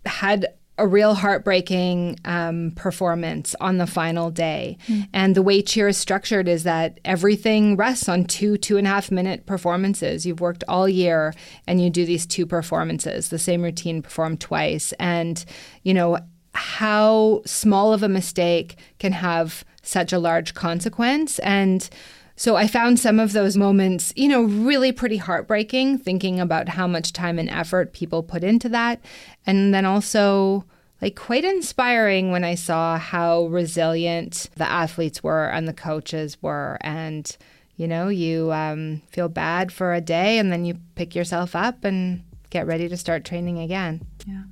had 0.05 0.47
a 0.77 0.87
real 0.87 1.15
heartbreaking 1.15 2.19
um, 2.25 2.71
performance 2.75 3.55
on 3.59 3.77
the 3.77 3.87
final 3.87 4.29
day. 4.29 4.77
Mm. 4.87 5.07
And 5.13 5.35
the 5.35 5.41
way 5.41 5.61
cheer 5.61 5.87
is 5.87 5.97
structured 5.97 6.47
is 6.47 6.63
that 6.63 6.99
everything 7.03 7.75
rests 7.75 8.07
on 8.07 8.25
two, 8.25 8.57
two 8.57 8.77
and 8.77 8.85
a 8.85 8.89
half 8.89 9.09
minute 9.09 9.45
performances. 9.45 10.25
You've 10.25 10.41
worked 10.41 10.63
all 10.67 10.87
year 10.87 11.33
and 11.65 11.81
you 11.81 11.89
do 11.89 12.05
these 12.05 12.25
two 12.25 12.45
performances, 12.45 13.29
the 13.29 13.39
same 13.39 13.63
routine 13.63 14.01
performed 14.01 14.39
twice. 14.39 14.93
And, 14.99 15.43
you 15.83 15.93
know, 15.93 16.19
how 16.53 17.41
small 17.45 17.93
of 17.93 18.03
a 18.03 18.09
mistake 18.09 18.77
can 18.99 19.13
have 19.13 19.63
such 19.81 20.13
a 20.13 20.19
large 20.19 20.53
consequence. 20.53 21.39
And 21.39 21.89
so 22.39 22.55
I 22.55 22.67
found 22.67 22.99
some 22.99 23.19
of 23.19 23.33
those 23.33 23.57
moments, 23.57 24.13
you 24.15 24.27
know, 24.27 24.43
really 24.43 24.91
pretty 24.91 25.17
heartbreaking, 25.17 25.97
thinking 25.97 26.39
about 26.39 26.69
how 26.69 26.85
much 26.85 27.11
time 27.11 27.39
and 27.39 27.49
effort 27.49 27.93
people 27.93 28.21
put 28.21 28.43
into 28.43 28.69
that. 28.69 29.01
And 29.47 29.73
then 29.73 29.85
also, 29.85 30.63
like, 31.01 31.15
quite 31.15 31.43
inspiring 31.43 32.31
when 32.31 32.43
I 32.43 32.53
saw 32.53 32.99
how 32.99 33.47
resilient 33.47 34.51
the 34.55 34.69
athletes 34.69 35.23
were 35.23 35.47
and 35.47 35.67
the 35.67 35.73
coaches 35.73 36.37
were. 36.39 36.77
And, 36.81 37.35
you 37.75 37.87
know, 37.87 38.07
you 38.07 38.53
um, 38.53 39.01
feel 39.09 39.29
bad 39.29 39.71
for 39.71 39.95
a 39.95 40.01
day 40.01 40.37
and 40.37 40.51
then 40.51 40.63
you 40.63 40.77
pick 40.93 41.15
yourself 41.15 41.55
up 41.55 41.83
and 41.83 42.23
get 42.51 42.67
ready 42.67 42.87
to 42.87 42.97
start 42.97 43.25
training 43.25 43.57
again. 43.57 44.05
Yeah. 44.27 44.43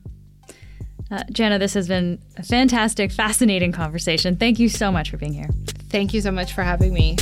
Uh, 1.11 1.23
Jana, 1.31 1.59
this 1.59 1.75
has 1.75 1.87
been 1.87 2.19
a 2.35 2.41
fantastic, 2.41 3.11
fascinating 3.11 3.71
conversation. 3.71 4.37
Thank 4.37 4.57
you 4.57 4.69
so 4.69 4.91
much 4.91 5.11
for 5.11 5.17
being 5.17 5.33
here. 5.33 5.49
Thank 5.89 6.15
you 6.15 6.21
so 6.21 6.31
much 6.31 6.51
for 6.53 6.63
having 6.63 6.91
me. 6.91 7.17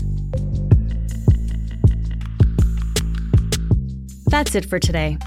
That's 4.34 4.56
it 4.56 4.65
for 4.65 4.80
today. 4.80 5.19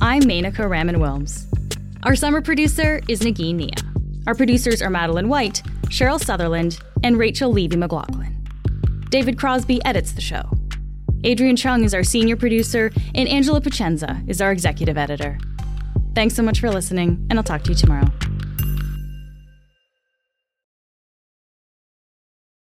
I'm 0.00 0.22
Menaka 0.22 0.68
Raman 0.68 0.96
Wilms. 0.96 1.46
Our 2.02 2.16
summer 2.16 2.42
producer 2.42 3.00
is 3.08 3.20
Nagin 3.20 3.54
Nia. 3.54 3.70
Our 4.26 4.34
producers 4.34 4.82
are 4.82 4.90
Madeline 4.90 5.28
White, 5.28 5.62
Cheryl 5.82 6.18
Sutherland, 6.18 6.80
and 7.04 7.16
Rachel 7.16 7.52
Levy 7.52 7.76
McLaughlin. 7.76 8.36
David 9.10 9.38
Crosby 9.38 9.80
edits 9.84 10.10
the 10.10 10.20
show. 10.20 10.42
Adrian 11.22 11.54
Chung 11.54 11.84
is 11.84 11.94
our 11.94 12.02
senior 12.02 12.34
producer, 12.34 12.90
and 13.14 13.28
Angela 13.28 13.60
Pacienza 13.60 14.20
is 14.26 14.40
our 14.40 14.50
executive 14.50 14.98
editor. 14.98 15.38
Thanks 16.16 16.34
so 16.34 16.42
much 16.42 16.58
for 16.58 16.68
listening, 16.68 17.24
and 17.30 17.38
I'll 17.38 17.44
talk 17.44 17.62
to 17.62 17.70
you 17.70 17.76
tomorrow. 17.76 18.10